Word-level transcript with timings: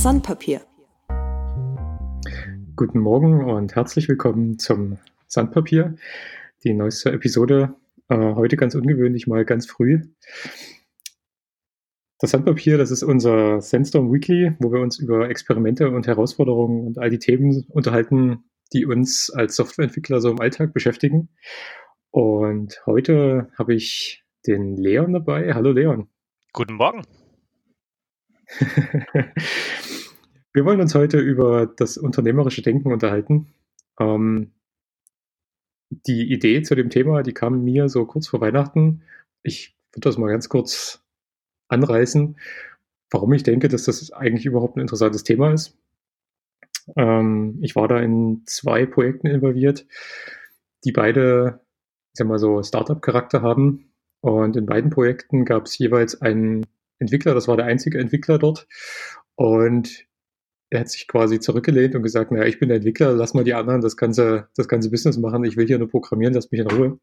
Das 0.00 0.04
Sandpapier. 0.04 0.62
Guten 2.74 3.00
Morgen 3.00 3.44
und 3.44 3.76
herzlich 3.76 4.08
willkommen 4.08 4.58
zum 4.58 4.96
Sandpapier. 5.26 5.94
Die 6.64 6.72
neueste 6.72 7.12
Episode 7.12 7.74
äh, 8.08 8.16
heute 8.16 8.56
ganz 8.56 8.74
ungewöhnlich, 8.74 9.26
mal 9.26 9.44
ganz 9.44 9.66
früh. 9.66 10.00
Das 12.18 12.30
Sandpapier, 12.30 12.78
das 12.78 12.90
ist 12.90 13.02
unser 13.02 13.60
Sandstorm 13.60 14.10
Weekly, 14.10 14.56
wo 14.58 14.72
wir 14.72 14.80
uns 14.80 14.98
über 14.98 15.28
Experimente 15.28 15.90
und 15.90 16.06
Herausforderungen 16.06 16.86
und 16.86 16.96
all 16.96 17.10
die 17.10 17.18
Themen 17.18 17.66
unterhalten, 17.68 18.44
die 18.72 18.86
uns 18.86 19.28
als 19.28 19.54
Softwareentwickler 19.56 20.22
so 20.22 20.30
im 20.30 20.40
Alltag 20.40 20.72
beschäftigen. 20.72 21.28
Und 22.10 22.80
heute 22.86 23.50
habe 23.58 23.74
ich 23.74 24.24
den 24.46 24.78
Leon 24.78 25.12
dabei. 25.12 25.52
Hallo 25.52 25.72
Leon. 25.72 26.08
Guten 26.54 26.76
Morgen. 26.76 27.02
Wir 30.52 30.64
wollen 30.64 30.80
uns 30.80 30.94
heute 30.94 31.18
über 31.18 31.66
das 31.66 31.96
unternehmerische 31.96 32.62
Denken 32.62 32.92
unterhalten. 32.92 33.52
Ähm, 33.98 34.52
die 35.90 36.32
Idee 36.32 36.62
zu 36.62 36.74
dem 36.74 36.90
Thema, 36.90 37.22
die 37.22 37.34
kam 37.34 37.62
mir 37.64 37.88
so 37.88 38.04
kurz 38.06 38.28
vor 38.28 38.40
Weihnachten. 38.40 39.02
Ich 39.42 39.76
würde 39.92 40.08
das 40.08 40.18
mal 40.18 40.30
ganz 40.30 40.48
kurz 40.48 41.04
anreißen, 41.68 42.36
warum 43.10 43.32
ich 43.32 43.42
denke, 43.42 43.68
dass 43.68 43.84
das 43.84 44.12
eigentlich 44.12 44.46
überhaupt 44.46 44.76
ein 44.76 44.80
interessantes 44.80 45.24
Thema 45.24 45.52
ist. 45.52 45.76
Ähm, 46.96 47.58
ich 47.60 47.76
war 47.76 47.88
da 47.88 47.98
in 48.00 48.42
zwei 48.46 48.86
Projekten 48.86 49.26
involviert, 49.26 49.86
die 50.84 50.92
beide, 50.92 51.60
ich 52.12 52.18
sag 52.18 52.26
mal 52.26 52.38
so, 52.38 52.62
Startup-Charakter 52.62 53.42
haben. 53.42 53.92
Und 54.20 54.56
in 54.56 54.66
beiden 54.66 54.90
Projekten 54.90 55.44
gab 55.44 55.66
es 55.66 55.78
jeweils 55.78 56.20
einen 56.20 56.66
Entwickler, 57.00 57.34
das 57.34 57.48
war 57.48 57.56
der 57.56 57.66
einzige 57.66 57.98
Entwickler 57.98 58.38
dort. 58.38 58.68
Und 59.34 60.06
er 60.70 60.80
hat 60.80 60.88
sich 60.90 61.08
quasi 61.08 61.40
zurückgelehnt 61.40 61.94
und 61.94 62.02
gesagt, 62.02 62.30
naja, 62.30 62.44
ich 62.46 62.60
bin 62.60 62.68
der 62.68 62.76
Entwickler, 62.76 63.12
lass 63.12 63.34
mal 63.34 63.44
die 63.44 63.54
anderen 63.54 63.80
das 63.80 63.96
ganze, 63.96 64.48
das 64.54 64.68
ganze 64.68 64.90
Business 64.90 65.18
machen, 65.18 65.44
ich 65.44 65.56
will 65.56 65.66
hier 65.66 65.78
nur 65.78 65.88
programmieren, 65.88 66.34
lass 66.34 66.50
mich 66.50 66.60
in 66.60 66.70
Ruhe. 66.70 67.00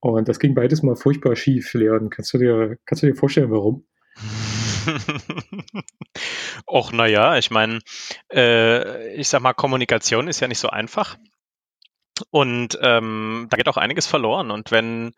Und 0.00 0.28
das 0.28 0.38
ging 0.38 0.54
beides 0.54 0.82
mal 0.82 0.96
furchtbar 0.96 1.36
schief, 1.36 1.72
Leon. 1.74 2.10
Kannst 2.10 2.32
du 2.32 2.38
dir, 2.38 2.78
kannst 2.86 3.02
du 3.02 3.06
dir 3.06 3.14
vorstellen, 3.14 3.50
warum? 3.50 3.86
Och, 6.66 6.92
naja, 6.92 7.36
ich 7.38 7.50
meine, 7.50 7.80
äh, 8.32 9.14
ich 9.14 9.28
sag 9.28 9.42
mal, 9.42 9.54
Kommunikation 9.54 10.28
ist 10.28 10.40
ja 10.40 10.48
nicht 10.48 10.58
so 10.60 10.68
einfach. 10.68 11.16
Und 12.30 12.78
ähm, 12.82 13.46
da 13.50 13.56
geht 13.56 13.68
auch 13.68 13.76
einiges 13.76 14.06
verloren. 14.06 14.50
Und 14.50 14.70
wenn 14.70 15.12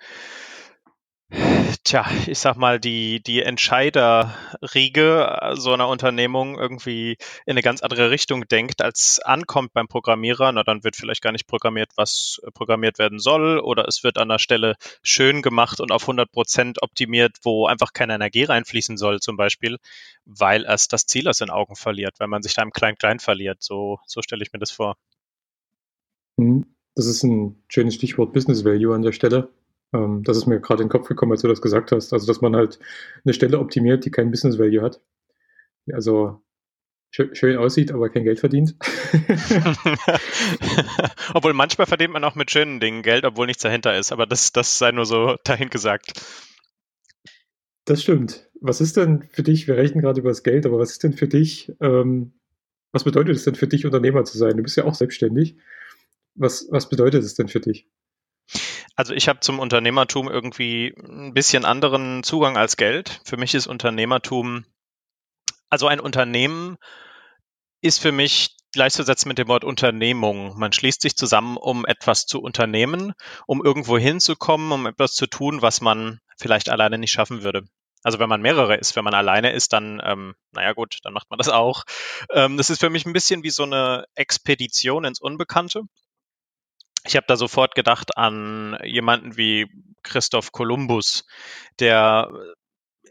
Tja, 1.85 2.05
ich 2.27 2.39
sag 2.39 2.57
mal, 2.57 2.81
die, 2.81 3.23
die 3.23 3.43
Entscheiderriege 3.43 5.53
so 5.55 5.73
einer 5.73 5.89
Unternehmung 5.89 6.59
irgendwie 6.59 7.17
in 7.47 7.53
eine 7.53 7.63
ganz 7.63 7.83
andere 7.83 8.11
Richtung 8.11 8.49
denkt, 8.49 8.83
als 8.83 9.21
ankommt 9.25 9.73
beim 9.73 9.87
Programmierer, 9.87 10.51
na 10.51 10.65
dann 10.65 10.83
wird 10.83 10.97
vielleicht 10.97 11.23
gar 11.23 11.31
nicht 11.31 11.47
programmiert, 11.47 11.93
was 11.95 12.41
programmiert 12.55 12.99
werden 12.99 13.21
soll, 13.21 13.61
oder 13.61 13.87
es 13.87 14.03
wird 14.03 14.19
an 14.19 14.29
der 14.29 14.41
Stelle 14.41 14.75
schön 15.03 15.41
gemacht 15.41 15.81
und 15.81 15.93
auf 15.93 16.03
100 16.03 16.33
Prozent 16.33 16.83
optimiert, 16.83 17.37
wo 17.43 17.67
einfach 17.67 17.93
keine 17.93 18.15
Energie 18.15 18.45
reinfließen 18.45 18.97
soll, 18.97 19.21
zum 19.21 19.37
Beispiel, 19.37 19.77
weil 20.25 20.65
es 20.65 20.89
das 20.89 21.07
Ziel 21.07 21.29
aus 21.29 21.39
den 21.39 21.51
Augen 21.51 21.77
verliert, 21.77 22.15
weil 22.19 22.29
man 22.29 22.43
sich 22.43 22.55
da 22.55 22.63
im 22.63 22.73
Klein-Klein 22.73 23.21
verliert. 23.21 23.63
So, 23.63 24.01
so 24.07 24.21
stelle 24.23 24.43
ich 24.43 24.53
mir 24.53 24.59
das 24.59 24.73
vor. 24.73 24.97
Mhm. 26.37 26.67
Das 26.97 27.07
ist 27.07 27.23
ein 27.23 27.63
schönes 27.69 27.95
Stichwort 27.95 28.33
Business 28.33 28.65
Value 28.65 28.95
an 28.95 29.03
der 29.03 29.13
Stelle. 29.13 29.49
Ähm, 29.93 30.23
das 30.25 30.37
ist 30.37 30.47
mir 30.47 30.61
gerade 30.61 30.83
in 30.83 30.89
den 30.89 30.93
Kopf 30.93 31.09
gekommen, 31.09 31.33
als 31.33 31.43
du 31.43 31.49
das 31.49 31.63
gesagt 31.63 31.93
hast. 31.93 32.13
Also, 32.13 32.27
dass 32.27 32.41
man 32.41 32.57
halt 32.57 32.79
eine 33.25 33.35
Stelle 33.35 33.59
optimiert, 33.59 34.05
die 34.05 34.11
kein 34.11 34.31
Business 34.31 34.59
Value 34.59 34.83
hat. 34.83 35.01
Also 35.93 36.43
schön, 37.11 37.57
aussieht, 37.57 37.91
aber 37.91 38.09
kein 38.09 38.25
Geld 38.25 38.39
verdient. 38.39 38.77
obwohl 41.35 41.55
manchmal 41.55 41.87
verdient 41.87 42.13
man 42.13 42.25
auch 42.25 42.37
mit 42.37 42.51
schönen 42.51 42.79
Dingen 42.79 43.03
Geld, 43.03 43.25
obwohl 43.25 43.47
nichts 43.47 43.63
dahinter 43.63 43.99
ist. 43.99 44.13
Aber 44.13 44.27
das, 44.27 44.53
das 44.53 44.79
sei 44.79 44.93
nur 44.93 45.07
so 45.07 45.37
dahin 45.45 45.71
gesagt. 45.71 46.13
Das 47.85 48.03
stimmt. 48.03 48.49
Was 48.61 48.81
ist 48.81 48.97
denn 48.97 49.25
für 49.33 49.43
dich, 49.43 49.67
wir 49.67 49.77
rechnen 49.77 50.03
gerade 50.03 50.21
über 50.21 50.29
das 50.29 50.45
Geld, 50.45 50.67
aber 50.67 50.79
was 50.79 50.93
ist 50.93 51.03
denn 51.03 51.15
für 51.15 51.27
dich, 51.27 51.73
ähm, 51.81 52.35
was 52.93 53.05
bedeutet 53.05 53.37
es 53.37 53.45
denn 53.45 53.55
für 53.55 53.67
dich, 53.67 53.87
Unternehmer 53.87 54.25
zu 54.25 54.39
sein? 54.39 54.57
Du 54.57 54.63
bist 54.63 54.77
ja 54.77 54.85
auch 54.85 54.95
selbstständig. 54.95 55.57
Was, 56.35 56.69
was 56.71 56.89
bedeutet 56.89 57.25
es 57.25 57.35
denn 57.35 57.49
für 57.49 57.61
dich? 57.61 57.89
Also 59.01 59.15
ich 59.15 59.29
habe 59.29 59.41
zum 59.41 59.61
Unternehmertum 59.61 60.29
irgendwie 60.29 60.95
ein 60.99 61.33
bisschen 61.33 61.65
anderen 61.65 62.23
Zugang 62.23 62.59
als 62.59 62.77
Geld. 62.77 63.23
Für 63.25 63.39
mich 63.39 63.55
ist 63.55 63.67
Unternehmertum, 63.67 64.67
also 65.71 65.87
ein 65.87 66.01
Unternehmen 66.01 66.77
ist 67.81 67.99
für 67.99 68.13
mich 68.13 68.57
gleichzusetzen 68.75 69.27
mit 69.31 69.39
dem 69.39 69.49
Wort 69.49 69.65
Unternehmung. 69.65 70.53
Man 70.59 70.75
schließt 70.75 71.01
sich 71.01 71.17
zusammen, 71.17 71.57
um 71.57 71.87
etwas 71.87 72.27
zu 72.27 72.43
unternehmen, 72.43 73.15
um 73.47 73.65
irgendwo 73.65 73.97
hinzukommen, 73.97 74.71
um 74.71 74.87
etwas 74.87 75.15
zu 75.15 75.27
tun, 75.27 75.63
was 75.63 75.81
man 75.81 76.21
vielleicht 76.37 76.69
alleine 76.69 76.99
nicht 76.99 77.13
schaffen 77.13 77.43
würde. 77.43 77.63
Also 78.03 78.19
wenn 78.19 78.29
man 78.29 78.43
mehrere 78.43 78.77
ist, 78.77 78.97
wenn 78.97 79.05
man 79.05 79.15
alleine 79.15 79.53
ist, 79.53 79.73
dann, 79.73 80.03
ähm, 80.05 80.35
naja 80.53 80.75
gut, 80.75 80.99
dann 81.05 81.15
macht 81.15 81.31
man 81.31 81.39
das 81.39 81.49
auch. 81.49 81.85
Ähm, 82.35 82.59
das 82.59 82.69
ist 82.69 82.81
für 82.81 82.91
mich 82.91 83.07
ein 83.07 83.15
bisschen 83.15 83.45
wie 83.45 83.51
so 83.51 83.63
eine 83.63 84.05
Expedition 84.15 85.07
ins 85.07 85.23
Unbekannte 85.23 85.85
ich 87.05 87.17
habe 87.17 87.27
da 87.27 87.37
sofort 87.37 87.75
gedacht 87.75 88.17
an 88.17 88.79
jemanden 88.85 89.37
wie 89.37 89.67
Christoph 90.03 90.53
Kolumbus, 90.53 91.25
der 91.79 92.31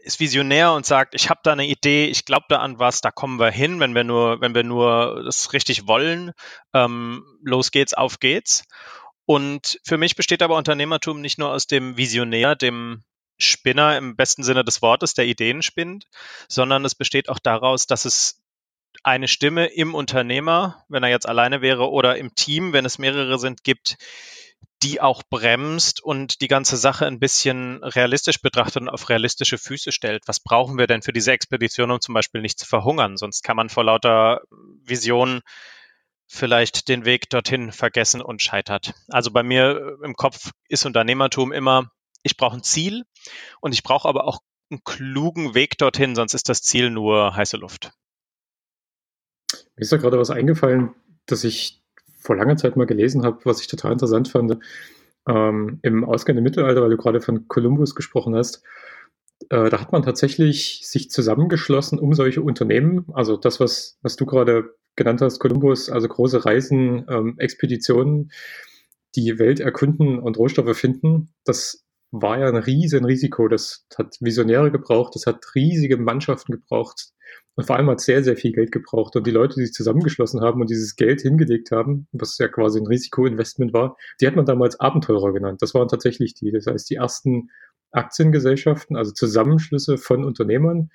ist 0.02 0.20
visionär 0.20 0.72
und 0.72 0.86
sagt, 0.86 1.14
ich 1.14 1.28
habe 1.28 1.40
da 1.42 1.52
eine 1.52 1.66
Idee, 1.66 2.06
ich 2.06 2.24
glaube 2.24 2.46
da 2.48 2.58
an 2.58 2.78
was, 2.78 3.00
da 3.00 3.10
kommen 3.10 3.38
wir 3.38 3.50
hin, 3.50 3.80
wenn 3.80 3.94
wir 3.94 4.04
nur, 4.04 4.40
wenn 4.40 4.54
wir 4.54 4.64
nur 4.64 5.22
das 5.24 5.52
richtig 5.52 5.86
wollen. 5.86 6.32
Ähm, 6.72 7.24
los 7.42 7.70
geht's, 7.70 7.94
auf 7.94 8.18
geht's. 8.18 8.64
Und 9.26 9.78
für 9.84 9.98
mich 9.98 10.16
besteht 10.16 10.42
aber 10.42 10.56
Unternehmertum 10.56 11.20
nicht 11.20 11.38
nur 11.38 11.50
aus 11.50 11.66
dem 11.66 11.96
Visionär, 11.96 12.56
dem 12.56 13.04
Spinner 13.38 13.96
im 13.96 14.16
besten 14.16 14.42
Sinne 14.42 14.64
des 14.64 14.82
Wortes, 14.82 15.14
der 15.14 15.26
Ideen 15.26 15.62
spinnt, 15.62 16.06
sondern 16.48 16.84
es 16.84 16.94
besteht 16.94 17.28
auch 17.28 17.38
daraus, 17.38 17.86
dass 17.86 18.04
es 18.04 18.39
eine 19.02 19.28
Stimme 19.28 19.66
im 19.66 19.94
Unternehmer, 19.94 20.84
wenn 20.88 21.02
er 21.02 21.10
jetzt 21.10 21.28
alleine 21.28 21.62
wäre, 21.62 21.90
oder 21.90 22.16
im 22.16 22.34
Team, 22.34 22.72
wenn 22.72 22.84
es 22.84 22.98
mehrere 22.98 23.38
sind, 23.38 23.64
gibt, 23.64 23.96
die 24.82 25.00
auch 25.00 25.22
bremst 25.28 26.02
und 26.02 26.40
die 26.40 26.48
ganze 26.48 26.76
Sache 26.76 27.06
ein 27.06 27.18
bisschen 27.18 27.82
realistisch 27.84 28.40
betrachtet 28.40 28.82
und 28.82 28.88
auf 28.88 29.08
realistische 29.10 29.58
Füße 29.58 29.92
stellt. 29.92 30.22
Was 30.26 30.40
brauchen 30.40 30.78
wir 30.78 30.86
denn 30.86 31.02
für 31.02 31.12
diese 31.12 31.32
Expedition, 31.32 31.90
um 31.90 32.00
zum 32.00 32.14
Beispiel 32.14 32.40
nicht 32.40 32.58
zu 32.58 32.66
verhungern? 32.66 33.16
Sonst 33.16 33.42
kann 33.42 33.56
man 33.56 33.68
vor 33.68 33.84
lauter 33.84 34.40
Visionen 34.82 35.42
vielleicht 36.26 36.88
den 36.88 37.04
Weg 37.04 37.28
dorthin 37.28 37.72
vergessen 37.72 38.22
und 38.22 38.40
scheitert. 38.40 38.94
Also 39.08 39.30
bei 39.30 39.42
mir 39.42 39.98
im 40.02 40.14
Kopf 40.14 40.52
ist 40.68 40.86
Unternehmertum 40.86 41.52
immer, 41.52 41.90
ich 42.22 42.36
brauche 42.36 42.56
ein 42.56 42.62
Ziel 42.62 43.04
und 43.60 43.72
ich 43.72 43.82
brauche 43.82 44.08
aber 44.08 44.26
auch 44.26 44.38
einen 44.70 44.84
klugen 44.84 45.54
Weg 45.54 45.76
dorthin, 45.78 46.14
sonst 46.14 46.34
ist 46.34 46.48
das 46.48 46.62
Ziel 46.62 46.90
nur 46.90 47.34
heiße 47.34 47.56
Luft. 47.56 47.90
Mir 49.80 49.84
ist 49.84 49.92
da 49.92 49.96
gerade 49.96 50.18
was 50.18 50.28
eingefallen, 50.28 50.90
dass 51.24 51.42
ich 51.42 51.82
vor 52.18 52.36
langer 52.36 52.58
Zeit 52.58 52.76
mal 52.76 52.84
gelesen 52.84 53.24
habe, 53.24 53.38
was 53.44 53.62
ich 53.62 53.66
total 53.66 53.92
interessant 53.92 54.28
fand. 54.28 54.58
Ähm, 55.26 55.78
Im 55.80 56.04
ausgehenden 56.04 56.44
Mittelalter, 56.44 56.82
weil 56.82 56.90
du 56.90 56.98
gerade 56.98 57.22
von 57.22 57.48
Kolumbus 57.48 57.94
gesprochen 57.94 58.34
hast, 58.34 58.62
äh, 59.48 59.70
da 59.70 59.80
hat 59.80 59.90
man 59.90 60.02
tatsächlich 60.02 60.82
sich 60.86 61.10
zusammengeschlossen, 61.10 61.98
um 61.98 62.12
solche 62.12 62.42
Unternehmen, 62.42 63.06
also 63.14 63.38
das, 63.38 63.58
was, 63.58 63.98
was 64.02 64.16
du 64.16 64.26
gerade 64.26 64.74
genannt 64.96 65.22
hast, 65.22 65.38
Kolumbus, 65.38 65.88
also 65.88 66.08
große 66.08 66.44
Reisen, 66.44 67.06
ähm, 67.08 67.36
Expeditionen, 67.38 68.32
die 69.16 69.38
Welt 69.38 69.60
erkunden 69.60 70.18
und 70.18 70.36
Rohstoffe 70.36 70.76
finden, 70.76 71.30
das 71.44 71.86
war 72.10 72.38
ja 72.38 72.48
ein 72.48 72.56
riesen 72.56 73.04
Risiko. 73.04 73.48
Das 73.48 73.86
hat 73.96 74.16
Visionäre 74.20 74.70
gebraucht, 74.70 75.14
das 75.14 75.26
hat 75.26 75.44
riesige 75.54 75.96
Mannschaften 75.96 76.52
gebraucht, 76.52 77.12
und 77.56 77.66
vor 77.66 77.76
allem 77.76 77.90
hat 77.90 78.00
sehr, 78.00 78.22
sehr 78.22 78.36
viel 78.36 78.52
Geld 78.52 78.72
gebraucht. 78.72 79.16
Und 79.16 79.26
die 79.26 79.30
Leute, 79.30 79.56
die 79.56 79.66
sich 79.66 79.74
zusammengeschlossen 79.74 80.40
haben 80.40 80.60
und 80.60 80.70
dieses 80.70 80.96
Geld 80.96 81.20
hingelegt 81.20 81.70
haben, 81.72 82.08
was 82.12 82.38
ja 82.38 82.48
quasi 82.48 82.80
ein 82.80 82.86
Risikoinvestment 82.86 83.72
war, 83.72 83.96
die 84.20 84.26
hat 84.26 84.36
man 84.36 84.46
damals 84.46 84.78
Abenteurer 84.80 85.32
genannt. 85.32 85.60
Das 85.60 85.74
waren 85.74 85.88
tatsächlich 85.88 86.34
die. 86.34 86.52
Das 86.52 86.66
heißt, 86.66 86.88
die 86.88 86.94
ersten 86.94 87.50
Aktiengesellschaften, 87.90 88.96
also 88.96 89.12
Zusammenschlüsse 89.12 89.98
von 89.98 90.24
Unternehmern, 90.24 90.90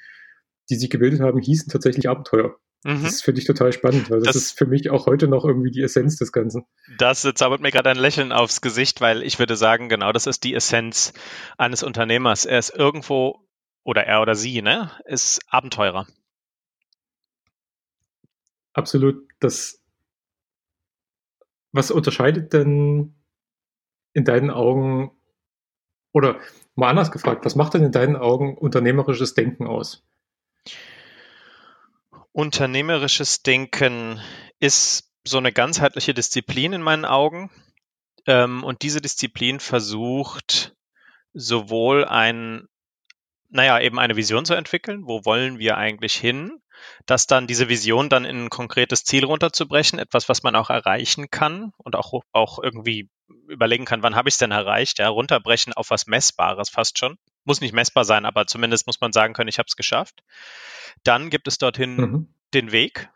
die 0.70 0.76
sich 0.76 0.90
gebildet 0.90 1.20
haben, 1.20 1.40
hießen 1.40 1.70
tatsächlich 1.70 2.10
Abenteuer. 2.10 2.56
Mhm. 2.86 3.04
Das 3.04 3.22
finde 3.22 3.42
ich 3.42 3.48
total 3.48 3.74
spannend, 3.74 4.10
weil 4.10 4.20
das, 4.20 4.34
das, 4.34 4.44
ist 4.44 4.58
für 4.58 4.66
mich 4.66 4.90
auch 4.90 5.06
heute 5.06 5.28
noch 5.28 5.44
irgendwie 5.44 5.72
die 5.72 5.82
Essenz 5.82 6.18
des 6.18 6.32
Ganzen. 6.32 6.66
Das 6.98 7.22
zaubert 7.36 7.60
mir 7.60 7.72
gerade 7.72 7.90
ein 7.90 7.98
Lächeln 7.98 8.32
aufs 8.32 8.62
Gesicht, 8.62 9.02
weil 9.02 9.24
ich 9.24 9.40
würde 9.40 9.56
sagen, 9.56 9.90
genau 9.90 10.12
das 10.12 10.28
ist 10.28 10.44
die 10.44 10.54
Essenz 10.54 11.14
eines 11.58 11.84
Unternehmers. 11.84 12.46
Er 12.46 12.60
ist 12.60 12.70
irgendwo, 12.70 13.48
oder 13.84 14.06
er 14.06 14.22
oder 14.22 14.36
sie, 14.36 14.62
ne, 14.62 14.92
ist 15.06 15.42
Abenteurer 15.50 16.08
absolut 18.76 19.28
das. 19.40 19.82
Was 21.72 21.92
unterscheidet 21.92 22.54
denn 22.54 23.16
in 24.14 24.24
deinen 24.24 24.50
Augen, 24.50 25.12
oder 26.14 26.40
mal 26.76 26.90
anders 26.90 27.12
gefragt, 27.12 27.44
was 27.44 27.56
macht 27.56 27.74
denn 27.74 27.84
in 27.84 27.92
deinen 27.92 28.16
Augen 28.16 28.58
unternehmerisches 28.58 29.34
Denken 29.34 29.68
aus? 29.68 30.06
Unternehmerisches 32.36 33.44
Denken 33.44 34.20
ist 34.60 35.10
so 35.24 35.38
eine 35.38 35.54
ganzheitliche 35.54 36.14
Disziplin 36.14 36.74
in 36.74 36.82
meinen 36.82 37.06
Augen. 37.06 37.50
Ähm, 38.28 38.62
und 38.66 38.82
diese 38.82 39.00
Disziplin 39.00 39.62
versucht 39.62 40.76
sowohl 41.32 42.04
ein, 42.04 42.68
naja, 43.48 43.80
eben 43.80 44.00
eine 44.00 44.18
Vision 44.18 44.44
zu 44.44 44.54
entwickeln, 44.54 45.04
wo 45.06 45.24
wollen 45.24 45.60
wir 45.60 45.78
eigentlich 45.78 46.14
hin, 46.14 46.62
dass 47.06 47.26
dann 47.26 47.48
diese 47.48 47.70
Vision 47.70 48.10
dann 48.10 48.26
in 48.26 48.44
ein 48.44 48.50
konkretes 48.50 49.06
Ziel 49.06 49.24
runterzubrechen, 49.24 49.98
etwas, 49.98 50.28
was 50.28 50.44
man 50.44 50.58
auch 50.58 50.70
erreichen 50.70 51.30
kann 51.32 51.72
und 51.78 51.96
auch, 51.96 52.22
auch 52.34 52.60
irgendwie 52.62 53.10
überlegen 53.48 53.86
kann, 53.86 54.04
wann 54.04 54.18
habe 54.18 54.28
ich 54.28 54.36
es 54.36 54.40
denn 54.40 54.52
erreicht, 54.52 55.00
ja, 55.00 55.08
runterbrechen 55.08 55.72
auf 55.72 55.90
was 55.90 56.06
Messbares 56.06 56.70
fast 56.70 57.00
schon. 57.00 57.18
Muss 57.46 57.62
nicht 57.62 57.74
messbar 57.74 58.06
sein, 58.06 58.26
aber 58.26 58.48
zumindest 58.48 58.88
muss 58.88 59.00
man 59.00 59.14
sagen 59.14 59.34
können, 59.34 59.48
ich 59.48 59.60
habe 59.60 59.68
es 59.68 59.76
geschafft. 59.76 60.24
Dann 61.04 61.30
gibt 61.30 61.48
es 61.48 61.58
dorthin 61.58 61.96
mhm. 61.96 62.34
den 62.54 62.72
Weg, 62.72 63.10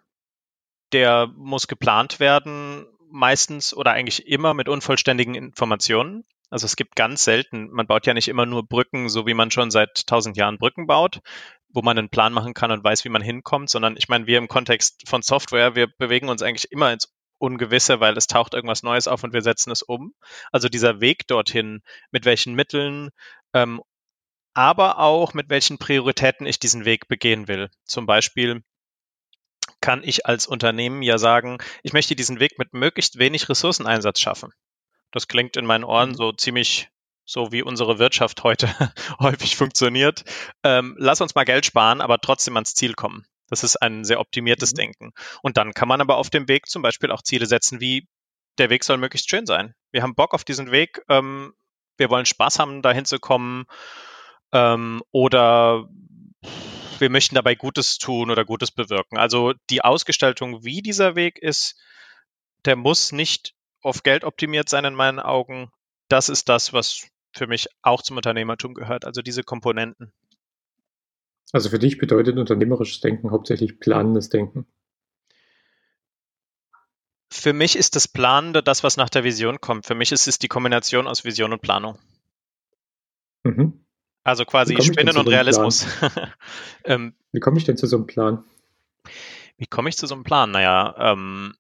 der 0.92 1.28
muss 1.36 1.68
geplant 1.68 2.20
werden, 2.20 2.86
meistens 3.12 3.74
oder 3.74 3.92
eigentlich 3.92 4.28
immer 4.28 4.54
mit 4.54 4.70
unvollständigen 4.70 5.36
Informationen. 5.36 6.26
Also 6.50 6.66
es 6.66 6.76
gibt 6.76 6.96
ganz 6.96 7.24
selten, 7.24 7.70
man 7.72 7.88
baut 7.88 8.08
ja 8.08 8.14
nicht 8.14 8.28
immer 8.28 8.46
nur 8.46 8.68
Brücken, 8.68 9.10
so 9.10 9.28
wie 9.28 9.34
man 9.34 9.52
schon 9.52 9.72
seit 9.72 10.08
tausend 10.08 10.36
Jahren 10.36 10.58
Brücken 10.58 10.88
baut, 10.88 11.22
wo 11.70 11.82
man 11.82 11.98
einen 11.98 12.10
Plan 12.10 12.34
machen 12.34 12.54
kann 12.54 12.72
und 12.72 12.84
weiß, 12.84 13.06
wie 13.06 13.10
man 13.10 13.22
hinkommt, 13.22 13.70
sondern 13.70 13.96
ich 13.98 14.10
meine, 14.10 14.26
wir 14.26 14.40
im 14.40 14.48
Kontext 14.48 15.08
von 15.08 15.22
Software, 15.22 15.76
wir 15.76 15.88
bewegen 15.88 16.30
uns 16.30 16.42
eigentlich 16.42 16.72
immer 16.72 16.92
ins 16.92 17.14
Ungewisse, 17.38 18.00
weil 18.00 18.18
es 18.18 18.28
taucht 18.28 18.54
irgendwas 18.54 18.84
Neues 18.84 19.08
auf 19.08 19.24
und 19.24 19.34
wir 19.34 19.42
setzen 19.42 19.72
es 19.72 19.82
um. 19.82 20.14
Also 20.52 20.70
dieser 20.70 21.00
Weg 21.02 21.28
dorthin, 21.28 21.82
mit 22.12 22.26
welchen 22.26 22.54
Mitteln, 22.56 23.10
ähm, 23.54 23.82
aber 24.60 25.00
auch 25.00 25.34
mit 25.34 25.50
welchen 25.50 25.78
Prioritäten 25.78 26.46
ich 26.46 26.60
diesen 26.60 26.84
Weg 26.84 27.08
begehen 27.08 27.48
will. 27.48 27.70
Zum 27.86 28.06
Beispiel 28.06 28.62
kann 29.80 30.04
ich 30.04 30.26
als 30.26 30.48
Unternehmen 30.48 31.02
ja 31.02 31.18
sagen, 31.18 31.60
ich 31.82 31.94
möchte 31.94 32.14
diesen 32.14 32.42
Weg 32.42 32.60
mit 32.60 32.74
möglichst 32.74 33.20
wenig 33.20 33.48
Ressourceneinsatz 33.48 34.20
schaffen. 34.20 34.52
Das 35.12 35.30
klingt 35.30 35.56
in 35.56 35.66
meinen 35.66 35.86
Ohren 35.86 36.10
mhm. 36.10 36.16
so 36.16 36.34
ziemlich 36.34 36.90
so 37.24 37.54
wie 37.54 37.64
unsere 37.64 38.00
Wirtschaft 38.00 38.44
heute 38.44 38.68
häufig 39.22 39.56
funktioniert. 39.56 40.26
Ähm, 40.66 40.94
lass 41.00 41.22
uns 41.22 41.36
mal 41.36 41.46
Geld 41.46 41.66
sparen, 41.66 42.02
aber 42.02 42.18
trotzdem 42.18 42.58
ans 42.58 42.76
Ziel 42.76 42.96
kommen. 42.96 43.26
Das 43.48 43.64
ist 43.64 43.82
ein 43.82 44.04
sehr 44.04 44.20
optimiertes 44.20 44.74
mhm. 44.74 44.76
Denken. 44.76 45.12
Und 45.42 45.56
dann 45.56 45.74
kann 45.74 45.88
man 45.88 46.02
aber 46.02 46.18
auf 46.18 46.30
dem 46.30 46.50
Weg 46.50 46.66
zum 46.66 46.82
Beispiel 46.82 47.12
auch 47.12 47.22
Ziele 47.22 47.46
setzen, 47.46 47.80
wie 47.80 48.10
der 48.58 48.70
Weg 48.70 48.84
soll 48.84 48.98
möglichst 48.98 49.30
schön 49.30 49.46
sein. 49.46 49.74
Wir 49.92 50.04
haben 50.04 50.16
Bock 50.16 50.34
auf 50.34 50.44
diesen 50.44 50.72
Weg. 50.72 51.02
Ähm, 51.08 51.54
wir 51.96 52.10
wollen 52.10 52.26
Spaß 52.26 52.60
haben, 52.60 52.82
dahin 52.82 53.06
zu 53.06 53.20
kommen. 53.20 53.66
Ähm, 54.52 55.02
oder 55.12 55.88
wir 57.00 57.10
möchten 57.10 57.36
dabei 57.36 57.56
Gutes 57.56 57.98
tun 57.98 58.32
oder 58.32 58.46
Gutes 58.46 58.72
bewirken. 58.72 59.18
Also 59.18 59.54
die 59.70 59.84
Ausgestaltung, 59.84 60.64
wie 60.64 60.82
dieser 60.82 61.16
Weg 61.16 61.40
ist, 61.40 61.76
der 62.66 62.76
muss 62.76 63.12
nicht 63.12 63.54
auf 63.82 64.04
Geld 64.04 64.24
optimiert 64.24 64.70
sein 64.70 64.86
in 64.86 64.94
meinen 64.94 65.20
Augen. 65.20 65.72
Das 66.10 66.30
ist 66.30 66.50
das, 66.50 66.74
was 66.74 67.08
für 67.34 67.48
mich 67.48 67.68
auch 67.82 68.02
zum 68.02 68.18
Unternehmertum 68.18 68.74
gehört, 68.74 69.06
also 69.06 69.22
diese 69.22 69.44
Komponenten. 69.44 70.12
Also 71.52 71.70
für 71.70 71.80
dich 71.80 71.98
bedeutet 71.98 72.38
unternehmerisches 72.38 73.00
Denken 73.00 73.32
hauptsächlich 73.32 73.80
planendes 73.80 74.30
Denken. 74.30 74.68
Für 77.32 77.54
mich 77.54 77.76
ist 77.76 77.96
das 77.96 78.08
Planende 78.08 78.62
das, 78.62 78.84
was 78.84 78.98
nach 78.98 79.10
der 79.10 79.24
Vision 79.24 79.62
kommt. 79.62 79.86
Für 79.86 79.96
mich 79.96 80.12
ist 80.12 80.28
es 80.28 80.40
die 80.40 80.48
Kombination 80.48 81.08
aus 81.08 81.24
Vision 81.24 81.54
und 81.54 81.62
Planung. 81.62 81.98
Mhm. 83.44 83.86
Also 84.24 84.46
quasi 84.46 84.82
Spinnen 84.82 85.18
und 85.18 85.28
Realismus. 85.28 85.88
ähm, 86.84 87.14
wie 87.32 87.40
komme 87.40 87.58
ich 87.58 87.64
denn 87.64 87.78
zu 87.78 87.88
so 87.88 87.98
einem 87.98 88.08
Plan? 88.08 88.44
Wie 89.58 89.68
komme 89.68 89.90
ich 89.90 89.98
zu 89.98 90.08
so 90.08 90.16
einem 90.16 90.24
Plan? 90.24 90.52
Naja, 90.52 90.96
ähm, 90.98 91.56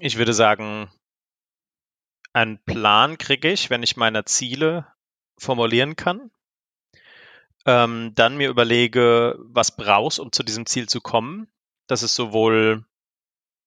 ich 0.00 0.16
würde 0.18 0.32
sagen, 0.32 0.90
einen 2.32 2.58
Plan 2.64 3.18
kriege 3.18 3.50
ich, 3.50 3.70
wenn 3.70 3.82
ich 3.82 3.96
meine 3.96 4.24
Ziele 4.24 4.86
formulieren 5.38 5.96
kann. 5.96 6.30
Ähm, 7.66 8.12
dann 8.14 8.36
mir 8.36 8.48
überlege, 8.48 9.36
was 9.40 9.76
brauchst, 9.76 10.20
um 10.20 10.32
zu 10.32 10.42
diesem 10.42 10.66
Ziel 10.66 10.88
zu 10.88 11.00
kommen. 11.00 11.48
Das 11.86 12.02
ist 12.02 12.14
sowohl, 12.14 12.84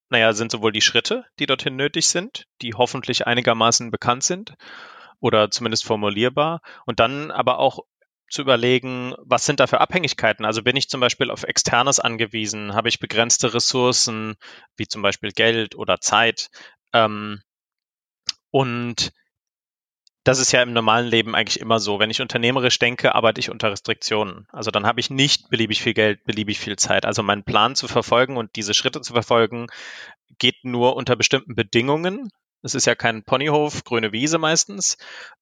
naja, 0.10 0.34
sind 0.34 0.52
sowohl 0.52 0.72
die 0.72 0.82
Schritte, 0.82 1.26
die 1.40 1.46
dorthin 1.46 1.76
nötig 1.76 2.08
sind, 2.08 2.48
die 2.62 2.74
hoffentlich 2.74 3.28
einigermaßen 3.28 3.92
bekannt 3.92 4.24
sind 4.24 4.56
oder 5.20 5.52
zumindest 5.52 5.86
formulierbar. 5.86 6.62
Und 6.86 7.00
dann 7.00 7.32
aber 7.32 7.60
auch 7.60 7.86
zu 8.32 8.42
überlegen, 8.42 9.14
was 9.20 9.46
sind 9.46 9.60
da 9.60 9.68
für 9.68 9.82
Abhängigkeiten? 9.82 10.46
Also 10.46 10.64
bin 10.64 10.76
ich 10.76 10.90
zum 10.90 11.02
Beispiel 11.02 11.30
auf 11.32 11.44
Externes 11.44 12.00
angewiesen? 12.00 12.74
Habe 12.74 12.90
ich 12.90 13.00
begrenzte 13.00 13.54
Ressourcen, 13.54 14.36
wie 14.78 14.88
zum 14.88 15.02
Beispiel 15.02 15.32
Geld 15.32 15.76
oder 15.76 16.00
Zeit? 16.00 16.50
Ähm, 16.94 17.42
und 18.52 19.12
das 20.24 20.40
ist 20.40 20.52
ja 20.52 20.62
im 20.62 20.74
normalen 20.74 21.08
Leben 21.08 21.36
eigentlich 21.36 21.60
immer 21.60 21.80
so. 21.80 22.00
Wenn 22.00 22.12
ich 22.12 22.22
unternehmerisch 22.22 22.78
denke, 22.78 23.16
arbeite 23.16 23.40
ich 23.40 23.50
unter 23.50 23.72
Restriktionen. 23.72 24.48
Also 24.52 24.70
dann 24.70 24.86
habe 24.86 25.00
ich 25.00 25.10
nicht 25.10 25.50
beliebig 25.50 25.82
viel 25.82 25.96
Geld, 25.96 26.24
beliebig 26.26 26.60
viel 26.60 26.76
Zeit. 26.76 27.06
Also 27.06 27.24
meinen 27.24 27.44
Plan 27.44 27.76
zu 27.76 27.88
verfolgen 27.88 28.38
und 28.38 28.56
diese 28.56 28.76
Schritte 28.76 29.02
zu 29.02 29.14
verfolgen, 29.14 29.68
geht 30.38 30.64
nur 30.64 30.96
unter 30.96 31.16
bestimmten 31.16 31.56
Bedingungen. 31.56 32.30
Es 32.62 32.76
ist 32.76 32.86
ja 32.86 32.94
kein 32.94 33.24
Ponyhof, 33.24 33.84
grüne 33.84 34.12
Wiese 34.12 34.38
meistens. 34.38 34.98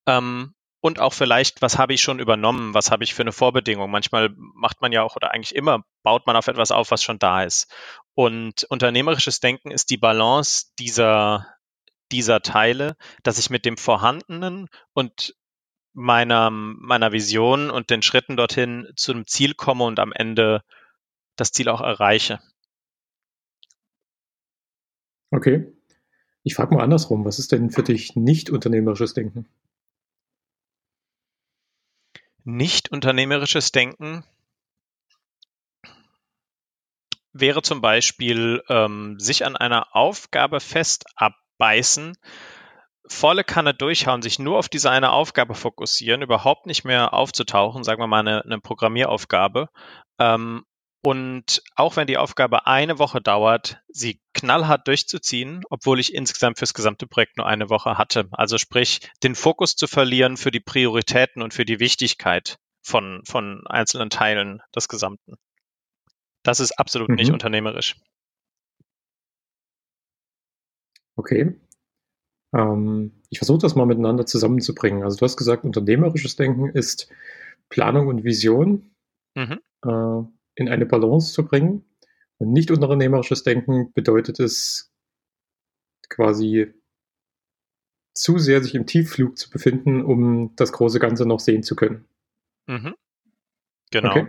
Ähm, 0.05 0.53
und 0.81 0.99
auch 0.99 1.13
vielleicht, 1.13 1.61
was 1.61 1.77
habe 1.77 1.93
ich 1.93 2.01
schon 2.01 2.19
übernommen, 2.19 2.73
was 2.73 2.91
habe 2.91 3.03
ich 3.03 3.13
für 3.13 3.23
eine 3.23 3.31
Vorbedingung. 3.31 3.91
Manchmal 3.91 4.29
macht 4.35 4.81
man 4.81 4.91
ja 4.91 5.03
auch 5.03 5.15
oder 5.15 5.31
eigentlich 5.31 5.55
immer 5.55 5.83
baut 6.03 6.25
man 6.25 6.35
auf 6.35 6.47
etwas 6.47 6.71
auf, 6.71 6.91
was 6.91 7.03
schon 7.03 7.19
da 7.19 7.43
ist. 7.43 7.71
Und 8.13 8.63
unternehmerisches 8.69 9.39
Denken 9.39 9.71
ist 9.71 9.89
die 9.89 9.97
Balance 9.97 10.67
dieser, 10.79 11.47
dieser 12.11 12.41
Teile, 12.41 12.95
dass 13.23 13.39
ich 13.39 13.49
mit 13.49 13.65
dem 13.65 13.77
Vorhandenen 13.77 14.67
und 14.93 15.35
meiner, 15.93 16.49
meiner 16.49 17.11
Vision 17.11 17.71
und 17.71 17.89
den 17.89 18.01
Schritten 18.01 18.37
dorthin 18.37 18.87
zu 18.95 19.11
einem 19.11 19.27
Ziel 19.27 19.55
komme 19.55 19.83
und 19.83 19.99
am 19.99 20.13
Ende 20.13 20.63
das 21.35 21.51
Ziel 21.51 21.67
auch 21.67 21.81
erreiche. 21.81 22.39
Okay. 25.31 25.73
Ich 26.43 26.55
frage 26.55 26.73
mal 26.73 26.83
andersrum, 26.83 27.25
was 27.25 27.37
ist 27.37 27.51
denn 27.51 27.69
für 27.69 27.83
dich 27.83 28.15
nicht 28.15 28.49
unternehmerisches 28.49 29.13
Denken? 29.13 29.45
Nicht 32.43 32.91
unternehmerisches 32.91 33.71
Denken 33.71 34.23
wäre 37.33 37.61
zum 37.61 37.81
Beispiel 37.81 38.63
ähm, 38.69 39.19
sich 39.19 39.45
an 39.45 39.55
einer 39.55 39.95
Aufgabe 39.95 40.59
fest 40.59 41.05
abbeißen, 41.15 42.17
volle 43.07 43.43
Kanne 43.43 43.73
durchhauen, 43.73 44.21
sich 44.21 44.39
nur 44.39 44.57
auf 44.57 44.69
diese 44.69 44.91
eine 44.91 45.11
Aufgabe 45.11 45.55
fokussieren, 45.55 46.21
überhaupt 46.21 46.65
nicht 46.65 46.85
mehr 46.85 47.13
aufzutauchen, 47.13 47.83
sagen 47.83 48.01
wir 48.01 48.07
mal 48.07 48.19
eine, 48.19 48.43
eine 48.43 48.59
Programmieraufgabe, 48.59 49.69
ähm, 50.19 50.65
und 51.01 51.63
auch 51.75 51.95
wenn 51.95 52.07
die 52.07 52.17
Aufgabe 52.17 52.67
eine 52.67 52.99
Woche 52.99 53.21
dauert, 53.21 53.81
sie 53.87 54.19
knallhart 54.33 54.87
durchzuziehen, 54.87 55.63
obwohl 55.69 55.99
ich 55.99 56.13
insgesamt 56.13 56.59
fürs 56.59 56.73
gesamte 56.73 57.07
Projekt 57.07 57.37
nur 57.37 57.47
eine 57.47 57.69
Woche 57.69 57.97
hatte. 57.97 58.27
Also 58.31 58.57
sprich, 58.57 58.99
den 59.23 59.35
Fokus 59.35 59.75
zu 59.75 59.87
verlieren 59.87 60.35
für 60.35 60.51
die 60.51 60.59
Prioritäten 60.59 61.41
und 61.41 61.53
für 61.53 61.65
die 61.65 61.79
Wichtigkeit 61.79 62.59
von, 62.81 63.21
von 63.25 63.65
einzelnen 63.67 64.09
Teilen 64.09 64.61
des 64.75 64.89
Gesamten. 64.89 65.35
Das 66.43 66.59
ist 66.59 66.73
absolut 66.73 67.09
mhm. 67.09 67.15
nicht 67.15 67.31
unternehmerisch. 67.31 67.95
Okay. 71.15 71.55
Ähm, 72.53 73.21
ich 73.29 73.39
versuche 73.39 73.59
das 73.59 73.75
mal 73.75 73.85
miteinander 73.85 74.25
zusammenzubringen. 74.25 75.03
Also 75.03 75.17
du 75.17 75.25
hast 75.25 75.37
gesagt, 75.37 75.63
unternehmerisches 75.63 76.35
Denken 76.35 76.69
ist 76.69 77.09
Planung 77.69 78.07
und 78.07 78.23
Vision. 78.23 78.95
Mhm. 79.35 79.59
Äh, 79.85 80.38
in 80.59 80.69
eine 80.69 80.85
Balance 80.85 81.33
zu 81.33 81.45
bringen. 81.45 81.85
Und 82.37 82.51
nicht 82.53 82.71
unternehmerisches 82.71 83.43
Denken 83.43 83.91
bedeutet 83.93 84.39
es 84.39 84.91
quasi 86.09 86.73
zu 88.13 88.37
sehr 88.37 88.61
sich 88.61 88.75
im 88.75 88.85
Tiefflug 88.85 89.37
zu 89.37 89.49
befinden, 89.49 90.03
um 90.03 90.55
das 90.55 90.71
große 90.71 90.99
Ganze 90.99 91.25
noch 91.25 91.39
sehen 91.39 91.63
zu 91.63 91.75
können. 91.75 92.05
Mhm. 92.67 92.95
Genau. 93.91 94.11
Okay. 94.11 94.27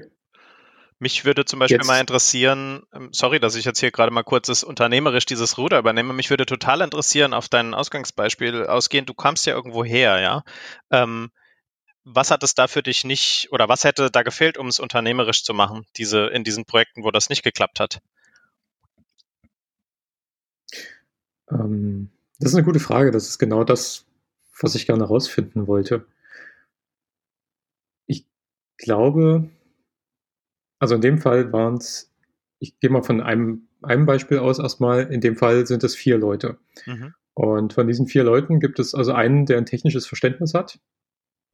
Mich 0.99 1.25
würde 1.25 1.47
zum 1.47 1.59
Beispiel 1.59 1.79
jetzt. 1.79 1.87
mal 1.87 1.99
interessieren, 1.99 2.83
ähm, 2.93 3.09
sorry, 3.13 3.41
dass 3.41 3.55
ich 3.55 3.65
jetzt 3.65 3.81
hier 3.81 3.91
gerade 3.91 4.13
mal 4.13 4.23
kurz 4.23 4.49
das 4.49 4.63
unternehmerisch 4.63 5.25
dieses 5.25 5.57
Ruder 5.57 5.79
übernehme, 5.79 6.13
mich 6.13 6.29
würde 6.29 6.45
total 6.45 6.83
interessieren, 6.83 7.33
auf 7.33 7.49
dein 7.49 7.73
Ausgangsbeispiel 7.73 8.67
ausgehend, 8.67 9.09
du 9.09 9.15
kamst 9.15 9.47
ja 9.47 9.55
irgendwo 9.55 9.83
her, 9.83 10.21
ja. 10.21 10.45
Ähm, 10.91 11.31
was 12.05 12.31
hat 12.31 12.43
es 12.43 12.55
da 12.55 12.67
für 12.67 12.83
dich 12.83 13.05
nicht 13.05 13.49
oder 13.53 13.69
was 13.69 13.85
hätte 13.85 14.11
da 14.11 14.23
gefehlt, 14.23 14.59
um 14.59 14.69
es 14.69 14.81
unternehmerisch 14.81 15.45
zu 15.45 15.55
machen, 15.55 15.87
diese 15.97 16.27
in 16.29 16.45
diesen 16.45 16.65
Projekten, 16.65 17.05
wo 17.05 17.11
das 17.11 17.29
nicht 17.29 17.43
geklappt 17.43 17.81
hat? 17.81 18.01
Ähm, 21.51 22.11
das 22.39 22.51
ist 22.51 22.57
eine 22.57 22.65
gute 22.65 22.81
Frage. 22.81 23.11
Das 23.11 23.29
ist 23.29 23.39
genau 23.39 23.65
das, 23.65 24.07
was 24.61 24.75
ich 24.75 24.87
gerne 24.87 25.05
herausfinden 25.05 25.67
wollte. 25.67 26.07
Ich 28.07 28.27
glaube, 28.79 29.51
also 30.79 30.95
in 30.95 31.01
dem 31.01 31.19
Fall 31.19 31.53
waren 31.53 31.75
es 31.75 32.11
ich 32.61 32.79
gehe 32.79 32.91
mal 32.91 33.03
von 33.03 33.21
einem, 33.21 33.67
einem 33.83 34.07
Beispiel 34.07 34.39
aus 34.39 34.59
erstmal. 34.59 35.13
In 35.13 35.21
dem 35.21 35.35
Fall 35.35 35.67
sind 35.67 35.83
es 35.83 35.97
vier 35.97 36.19
Leute. 36.19 36.59
Mhm. 36.87 37.15
Und 37.35 37.73
von 37.73 37.89
diesen 37.89 38.07
vier 38.07 38.23
Leuten 38.23 38.61
gibt 38.61 38.79
es 38.79 38.95
also 38.95 39.13
einen, 39.13 39.47
der 39.47 39.57
ein 39.57 39.67
technisches 39.67 40.07
Verständnis 40.07 40.55
hat. 40.55 40.79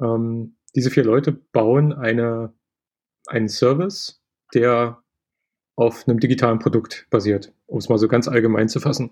Ähm, 0.01 0.57
diese 0.75 0.91
vier 0.91 1.05
Leute 1.05 1.33
bauen 1.33 1.93
eine, 1.93 2.53
einen 3.27 3.49
Service, 3.49 4.23
der 4.55 5.03
auf 5.77 6.07
einem 6.09 6.21
digitalen 6.21 6.59
Produkt 6.59 7.07
basiert, 7.11 7.53
um 7.67 7.79
es 7.79 7.89
mal 7.89 7.99
so 7.99 8.09
ganz 8.09 8.29
allgemein 8.29 8.69
zu 8.69 8.81
fassen. 8.81 9.11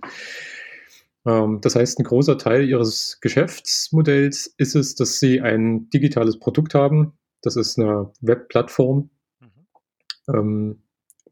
Ähm, 1.26 1.60
das 1.60 1.76
heißt, 1.76 1.98
ein 1.98 2.04
großer 2.04 2.38
Teil 2.38 2.68
ihres 2.68 3.18
Geschäftsmodells 3.20 4.54
ist 4.58 4.74
es, 4.74 4.94
dass 4.94 5.18
sie 5.18 5.40
ein 5.40 5.88
digitales 5.90 6.38
Produkt 6.38 6.74
haben. 6.74 7.12
Das 7.42 7.56
ist 7.56 7.78
eine 7.78 8.10
Webplattform, 8.20 9.10
mhm. 9.40 10.34
ähm, 10.34 10.82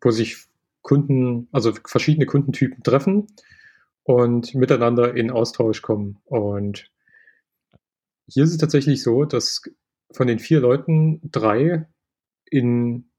wo 0.01 0.11
sich 0.11 0.37
Kunden, 0.83 1.49
also 1.53 1.73
verschiedene 1.87 2.27
Kundentypen 2.27 2.83
treffen 2.83 3.29
und 4.03 4.55
miteinander 4.55 5.15
in 5.15 5.31
Austausch 5.31 5.81
kommen. 5.81 6.19
Und 6.25 6.91
hier 8.27 8.45
ist 8.45 8.51
es 8.51 8.59
tatsächlich 8.59 9.03
so, 9.03 9.25
dass 9.25 9.63
von 10.13 10.27
den 10.27 10.39
vier 10.39 10.61
Leuten 10.61 11.21
drei 11.31 11.87
in 12.51 13.11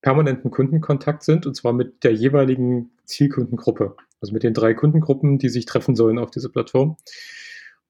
permanenten 0.00 0.50
Kundenkontakt 0.50 1.22
sind, 1.22 1.46
und 1.46 1.54
zwar 1.54 1.72
mit 1.72 2.04
der 2.04 2.14
jeweiligen 2.14 2.90
Zielkundengruppe, 3.04 3.96
also 4.20 4.32
mit 4.32 4.42
den 4.42 4.54
drei 4.54 4.74
Kundengruppen, 4.74 5.38
die 5.38 5.48
sich 5.48 5.66
treffen 5.66 5.96
sollen 5.96 6.18
auf 6.18 6.30
dieser 6.30 6.48
Plattform. 6.48 6.96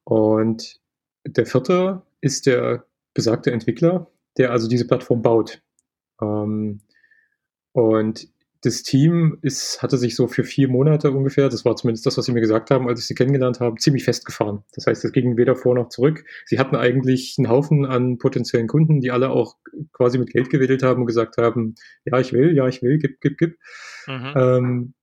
Und 0.05 0.81
der 1.27 1.47
vierte 1.47 2.03
ist 2.21 2.47
der 2.47 2.87
besagte 3.15 3.53
Entwickler, 3.53 4.11
der 4.37 4.53
also 4.53 4.69
diese 4.69 4.87
Plattform 4.87 5.23
baut. 5.23 5.63
Ähm, 6.21 6.81
und 7.73 8.29
das 8.63 8.83
Team 8.83 9.39
ist, 9.43 9.83
hatte 9.83 9.99
sich 9.99 10.17
so 10.17 10.27
für 10.27 10.43
vier 10.43 10.69
Monate 10.69 11.13
ungefähr, 11.13 11.49
das 11.49 11.65
war 11.65 11.77
zumindest 11.77 12.07
das, 12.07 12.19
was 12.19 12.25
sie 12.25 12.33
mir 12.33 12.41
gesagt 12.41 12.71
haben, 12.71 12.89
als 12.89 13.01
ich 13.01 13.07
sie 13.07 13.15
kennengelernt 13.15 13.61
habe, 13.61 13.77
ziemlich 13.77 14.05
festgefahren. 14.05 14.65
Das 14.75 14.87
heißt, 14.87 15.05
es 15.05 15.13
ging 15.13 15.37
weder 15.37 15.55
vor 15.55 15.77
noch 15.77 15.91
zurück. 15.91 16.25
Sie 16.45 16.59
hatten 16.59 16.75
eigentlich 16.75 17.37
einen 17.39 17.49
Haufen 17.49 17.87
an 17.87 18.19
potenziellen 18.19 18.67
Kunden, 18.67 19.01
die 19.01 19.13
alle 19.13 19.31
auch 19.31 19.57
quasi 19.93 20.19
mit 20.19 20.31
Geld 20.31 20.51
gewedelt 20.51 20.83
haben 20.83 21.03
und 21.03 21.07
gesagt 21.07 21.37
haben, 21.37 21.77
ja, 22.05 22.19
ich 22.19 22.33
will, 22.33 22.57
ja, 22.57 22.67
ich 22.67 22.83
will, 22.83 22.99
gib, 22.99 23.21
gib, 23.21 23.39
gib. 23.39 23.59
Mhm. 24.09 24.33
Ähm, 24.35 24.95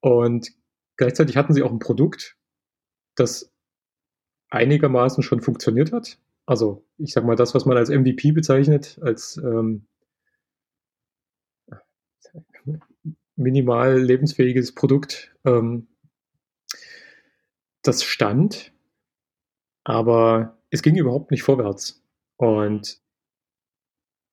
und 0.00 0.50
gleichzeitig 0.96 1.36
hatten 1.36 1.52
sie 1.52 1.62
auch 1.62 1.72
ein 1.72 1.80
Produkt, 1.80 2.36
das 3.14 3.52
einigermaßen 4.48 5.22
schon 5.22 5.42
funktioniert 5.42 5.92
hat. 5.92 6.18
Also 6.46 6.86
ich 6.96 7.12
sag 7.12 7.24
mal, 7.24 7.36
das, 7.36 7.54
was 7.54 7.66
man 7.66 7.76
als 7.76 7.90
MVP 7.90 8.32
bezeichnet, 8.32 8.98
als 9.02 9.36
ähm, 9.36 9.86
minimal 13.40 13.98
lebensfähiges 13.98 14.74
Produkt, 14.74 15.34
ähm, 15.44 15.88
das 17.82 18.04
stand, 18.04 18.72
aber 19.84 20.58
es 20.70 20.82
ging 20.82 20.96
überhaupt 20.96 21.30
nicht 21.30 21.42
vorwärts. 21.42 22.02
Und 22.36 23.00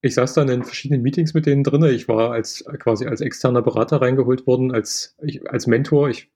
ich 0.02 0.14
saß 0.14 0.34
dann 0.34 0.50
in 0.50 0.64
verschiedenen 0.64 1.02
Meetings 1.02 1.34
mit 1.34 1.46
denen 1.46 1.64
drin. 1.64 1.84
Ich 1.84 2.08
war 2.08 2.32
als 2.32 2.64
quasi 2.80 3.08
als 3.08 3.22
externer 3.22 3.62
Berater 3.62 4.02
reingeholt 4.02 4.46
worden, 4.46 4.72
als, 4.72 5.16
ich, 5.22 5.50
als 5.50 5.68
Mentor. 5.68 6.10
Ich 6.10 6.32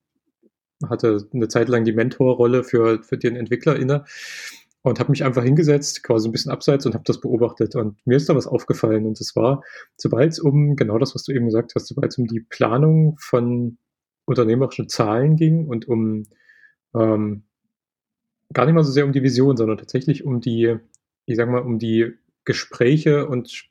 hatte 0.90 1.28
eine 1.34 1.48
Zeit 1.48 1.70
lang 1.70 1.84
die 1.84 1.94
Mentorrolle 1.94 2.64
für, 2.64 3.04
für 3.04 3.18
den 3.18 3.36
Entwickler 3.36 3.76
inne 3.76 4.06
und 4.84 5.00
habe 5.00 5.12
mich 5.12 5.24
einfach 5.24 5.44
hingesetzt, 5.44 6.04
quasi 6.04 6.28
ein 6.28 6.32
bisschen 6.32 6.52
abseits 6.52 6.86
und 6.86 6.94
habe 6.94 7.04
das 7.06 7.22
beobachtet. 7.22 7.76
Und 7.76 8.06
mir 8.06 8.18
ist 8.18 8.30
da 8.30 8.36
was 8.36 8.48
aufgefallen. 8.48 9.06
Und 9.06 9.20
das 9.20 9.36
war, 9.36 9.64
sobald 9.96 10.32
es 10.32 10.40
um 10.40 10.76
genau 10.76 10.98
das, 10.98 11.14
was 11.14 11.24
du 11.24 11.32
eben 11.34 11.46
gesagt 11.46 11.74
hast, 11.76 11.88
sobald 11.88 12.12
es 12.12 12.18
um 12.18 12.28
die 12.28 12.40
Planung 12.40 13.16
von 13.20 13.78
unternehmerischen 14.26 14.90
Zahlen 14.90 15.36
ging 15.36 15.68
und 15.68 15.88
um 15.88 16.24
ähm, 16.96 17.44
gar 18.54 18.66
nicht 18.66 18.74
mal 18.74 18.84
so 18.84 18.92
sehr 18.92 19.06
um 19.06 19.12
die 19.12 19.24
Vision, 19.24 19.56
sondern 19.56 19.78
tatsächlich 19.78 20.24
um 20.24 20.42
die, 20.42 20.76
ich 21.26 21.38
sag 21.38 21.50
mal, 21.50 21.62
um 21.62 21.78
die 21.78 22.14
Gespräche 22.44 23.28
und 23.28 23.70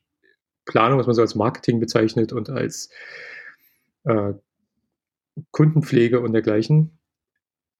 Planung, 0.64 0.98
was 0.98 1.06
man 1.06 1.14
so 1.14 1.22
als 1.22 1.34
Marketing 1.34 1.80
bezeichnet 1.80 2.32
und 2.32 2.50
als 2.50 2.90
äh, 4.04 4.34
Kundenpflege 5.50 6.20
und 6.20 6.32
dergleichen, 6.32 6.98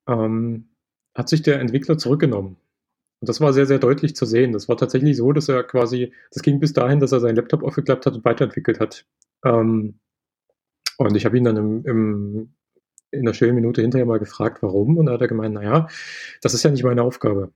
ähm, 0.09 0.71
hat 1.15 1.29
sich 1.29 1.43
der 1.43 1.61
Entwickler 1.61 1.99
zurückgenommen. 1.99 2.57
Und 3.21 3.29
das 3.29 3.41
war 3.41 3.53
sehr, 3.53 3.67
sehr 3.67 3.79
deutlich 3.79 4.17
zu 4.17 4.25
sehen. 4.25 4.53
Das 4.53 4.69
war 4.69 4.77
tatsächlich 4.77 5.17
so, 5.17 5.33
dass 5.33 5.49
er 5.49 5.63
quasi, 5.63 6.13
das 6.33 6.43
ging 6.43 6.59
bis 6.59 6.73
dahin, 6.73 7.01
dass 7.01 7.13
er 7.13 7.21
seinen 7.21 7.37
Laptop 7.37 7.63
aufgeklappt 7.63 8.07
hat 8.07 8.15
und 8.15 8.25
weiterentwickelt 8.25 8.81
hat. 8.81 9.05
Ähm, 9.45 10.01
und 10.97 11.17
ich 11.17 11.25
habe 11.27 11.37
ihn 11.37 11.45
dann 11.45 11.57
im, 11.57 11.85
im, 11.85 12.55
in 13.11 13.25
der 13.25 13.35
schönen 13.35 13.55
Minute 13.55 13.83
hinterher 13.83 14.07
mal 14.07 14.19
gefragt, 14.19 14.63
warum. 14.63 14.97
Und 14.97 15.07
da 15.07 15.13
hat 15.13 15.21
er 15.21 15.29
gemeint, 15.29 15.55
naja, 15.55 15.89
das 16.41 16.55
ist 16.55 16.63
ja 16.63 16.71
nicht 16.71 16.85
meine 16.85 17.03
Aufgabe. 17.03 17.53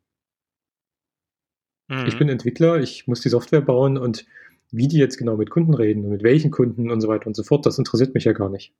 Mhm. 1.88 2.06
Ich 2.06 2.18
bin 2.18 2.28
Entwickler, 2.28 2.78
ich 2.80 3.06
muss 3.06 3.20
die 3.20 3.28
Software 3.28 3.60
bauen 3.60 3.96
und 3.96 4.26
wie 4.70 4.88
die 4.88 4.98
jetzt 4.98 5.16
genau 5.16 5.36
mit 5.36 5.50
Kunden 5.50 5.74
reden 5.74 6.04
und 6.04 6.10
mit 6.10 6.22
welchen 6.22 6.50
Kunden 6.50 6.90
und 6.90 7.00
so 7.00 7.08
weiter 7.08 7.26
und 7.26 7.36
so 7.36 7.42
fort, 7.42 7.64
das 7.64 7.78
interessiert 7.78 8.14
mich 8.14 8.24
ja 8.24 8.32
gar 8.32 8.48
nicht. 8.50 8.74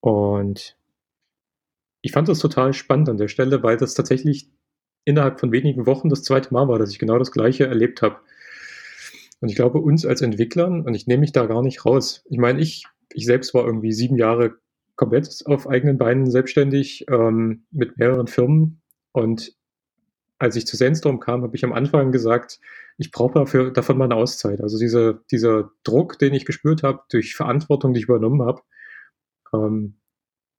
Und 0.00 0.76
ich 2.00 2.12
fand 2.12 2.28
das 2.28 2.38
total 2.38 2.72
spannend 2.72 3.08
an 3.08 3.16
der 3.16 3.28
Stelle, 3.28 3.62
weil 3.62 3.76
das 3.76 3.94
tatsächlich 3.94 4.48
innerhalb 5.06 5.40
von 5.40 5.52
wenigen 5.52 5.86
Wochen 5.86 6.10
das 6.10 6.22
zweite 6.22 6.52
Mal 6.52 6.68
war, 6.68 6.78
dass 6.78 6.90
ich 6.90 6.98
genau 6.98 7.18
das 7.18 7.32
Gleiche 7.32 7.66
erlebt 7.66 8.02
habe. 8.02 8.16
Und 9.40 9.48
ich 9.48 9.56
glaube, 9.56 9.78
uns 9.78 10.04
als 10.04 10.20
Entwicklern, 10.20 10.82
und 10.82 10.94
ich 10.94 11.06
nehme 11.06 11.20
mich 11.20 11.32
da 11.32 11.46
gar 11.46 11.62
nicht 11.62 11.86
raus. 11.86 12.24
Ich 12.28 12.38
meine, 12.38 12.60
ich, 12.60 12.84
ich 13.12 13.24
selbst 13.24 13.54
war 13.54 13.64
irgendwie 13.64 13.92
sieben 13.92 14.16
Jahre 14.16 14.56
komplett 14.96 15.42
auf 15.46 15.68
eigenen 15.68 15.96
Beinen 15.96 16.30
selbstständig 16.30 17.06
ähm, 17.08 17.64
mit 17.70 17.98
mehreren 17.98 18.26
Firmen. 18.26 18.82
Und 19.12 19.54
als 20.38 20.56
ich 20.56 20.66
zu 20.66 20.76
Sandstorm 20.76 21.20
kam, 21.20 21.42
habe 21.42 21.54
ich 21.54 21.64
am 21.64 21.72
Anfang 21.72 22.12
gesagt, 22.12 22.58
ich 22.98 23.12
brauche 23.12 23.34
dafür, 23.34 23.70
davon 23.70 23.98
mal 23.98 24.06
eine 24.06 24.16
Auszeit. 24.16 24.60
Also 24.60 24.78
diese, 24.78 25.22
dieser 25.30 25.70
Druck, 25.84 26.18
den 26.18 26.34
ich 26.34 26.46
gespürt 26.46 26.82
habe 26.82 27.02
durch 27.10 27.36
Verantwortung, 27.36 27.92
die 27.92 28.00
ich 28.00 28.06
übernommen 28.06 28.42
habe, 28.42 28.62
ähm, 29.54 29.98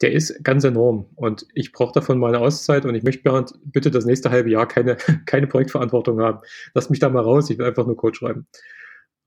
der 0.01 0.11
ist 0.11 0.43
ganz 0.43 0.63
enorm. 0.63 1.07
Und 1.15 1.47
ich 1.53 1.71
brauche 1.71 1.93
davon 1.93 2.19
mal 2.19 2.29
eine 2.29 2.39
Auszeit 2.39 2.85
und 2.85 2.95
ich 2.95 3.03
möchte 3.03 3.45
bitte 3.65 3.91
das 3.91 4.05
nächste 4.05 4.29
halbe 4.29 4.49
Jahr 4.49 4.67
keine, 4.67 4.97
keine 5.25 5.47
Projektverantwortung 5.47 6.21
haben. 6.21 6.39
Lasst 6.73 6.89
mich 6.89 6.99
da 6.99 7.09
mal 7.09 7.23
raus, 7.23 7.49
ich 7.49 7.57
will 7.57 7.65
einfach 7.65 7.85
nur 7.85 7.97
Code 7.97 8.15
schreiben. 8.15 8.47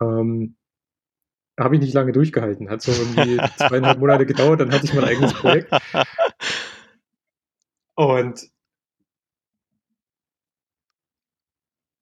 Ähm, 0.01 0.57
habe 1.59 1.75
ich 1.75 1.81
nicht 1.83 1.95
lange 1.95 2.13
durchgehalten. 2.13 2.71
Hat 2.71 2.83
so 2.83 2.93
irgendwie 2.93 3.37
zweieinhalb 3.57 3.99
Monate 3.99 4.27
gedauert, 4.27 4.61
dann 4.61 4.73
hatte 4.73 4.87
ich 4.87 4.95
mein 4.95 5.05
eigenes 5.05 5.35
Projekt. 5.35 5.71
Und 7.95 8.49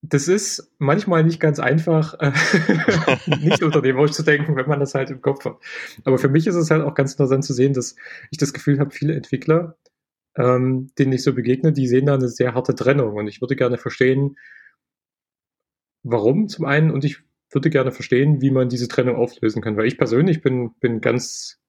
das 0.08 0.28
ist 0.28 0.72
manchmal 0.78 1.24
nicht 1.24 1.40
ganz 1.40 1.58
einfach, 1.58 2.14
äh, 2.20 2.32
nicht 3.40 3.62
unternehmerisch 3.62 4.12
zu 4.12 4.22
denken, 4.22 4.56
wenn 4.56 4.68
man 4.68 4.80
das 4.80 4.94
halt 4.94 5.10
im 5.10 5.20
Kopf 5.20 5.44
hat. 5.44 5.58
Aber 6.04 6.18
für 6.18 6.28
mich 6.28 6.46
ist 6.46 6.54
es 6.54 6.70
halt 6.70 6.82
auch 6.82 6.94
ganz 6.94 7.12
interessant 7.12 7.44
zu 7.44 7.52
sehen, 7.52 7.74
dass 7.74 7.96
ich 8.30 8.38
das 8.38 8.52
Gefühl 8.52 8.78
habe, 8.78 8.90
viele 8.90 9.14
Entwickler, 9.14 9.76
ähm, 10.36 10.90
denen 10.98 11.12
ich 11.12 11.22
so 11.22 11.34
begegne, 11.34 11.72
die 11.72 11.86
sehen 11.86 12.06
da 12.06 12.14
eine 12.14 12.28
sehr 12.28 12.54
harte 12.54 12.74
Trennung. 12.74 13.14
Und 13.16 13.28
ich 13.28 13.40
würde 13.40 13.56
gerne 13.56 13.76
verstehen, 13.76 14.36
warum 16.02 16.48
zum 16.48 16.64
einen 16.64 16.90
und 16.90 17.04
ich 17.04 17.18
würde 17.50 17.70
gerne 17.70 17.92
verstehen, 17.92 18.40
wie 18.40 18.50
man 18.50 18.68
diese 18.68 18.88
Trennung 18.88 19.16
auflösen 19.16 19.62
kann. 19.62 19.76
Weil 19.76 19.86
ich 19.86 19.98
persönlich 19.98 20.42
bin, 20.42 20.74
bin 20.80 21.00
ganz, 21.00 21.60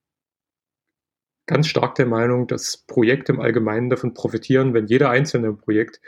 ganz 1.45 1.67
stark 1.67 1.95
der 1.95 2.05
Meinung, 2.05 2.47
dass 2.47 2.77
Projekte 2.77 3.31
im 3.31 3.39
Allgemeinen 3.39 3.89
davon 3.89 4.13
profitieren, 4.13 4.73
wenn 4.73 4.87
jeder 4.87 5.09
einzelne 5.09 5.53
Projekt 5.53 5.99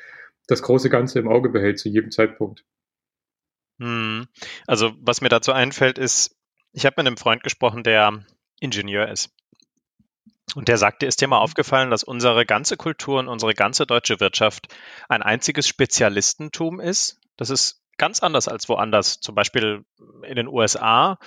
das 0.48 0.62
große 0.62 0.89
Ganze 0.89 1.19
im 1.19 1.27
Auge 1.27 1.50
behält 1.50 1.79
zu 1.79 1.89
jedem 1.89 2.12
Zeitpunkt. 2.12 2.65
Hm. 3.79 4.27
Also 4.67 4.93
was 5.00 5.21
mir 5.21 5.29
dazu 5.29 5.51
einfällt, 5.51 5.98
ist, 5.98 6.38
ich 6.71 6.86
habe 6.86 6.95
mit 6.98 7.07
einem 7.07 7.17
Freund 7.17 7.43
gesprochen, 7.43 7.83
der 7.83 8.24
Ingenieur 8.60 9.10
ist. 9.10 9.31
Und 10.55 10.67
der 10.67 10.77
sagte, 10.77 11.05
ist 11.05 11.21
dir 11.21 11.27
mal 11.27 11.39
aufgefallen, 11.39 11.89
dass 11.89 12.03
unsere 12.03 12.45
ganze 12.45 12.77
Kultur 12.77 13.19
und 13.19 13.27
unsere 13.27 13.53
ganze 13.53 13.86
deutsche 13.86 14.19
Wirtschaft 14.19 14.67
ein 15.07 15.24
einziges 15.24 15.67
Spezialistentum 15.67 16.79
ist? 16.79 17.19
Das 17.38 17.50
ist 17.50 17.81
ganz 17.98 18.21
anders 18.21 18.48
als 18.48 18.67
woanders. 18.67 19.19
Zum 19.19 19.36
Beispiel 19.36 19.86
in 20.24 20.36
den 20.36 20.48
USA 20.48 21.17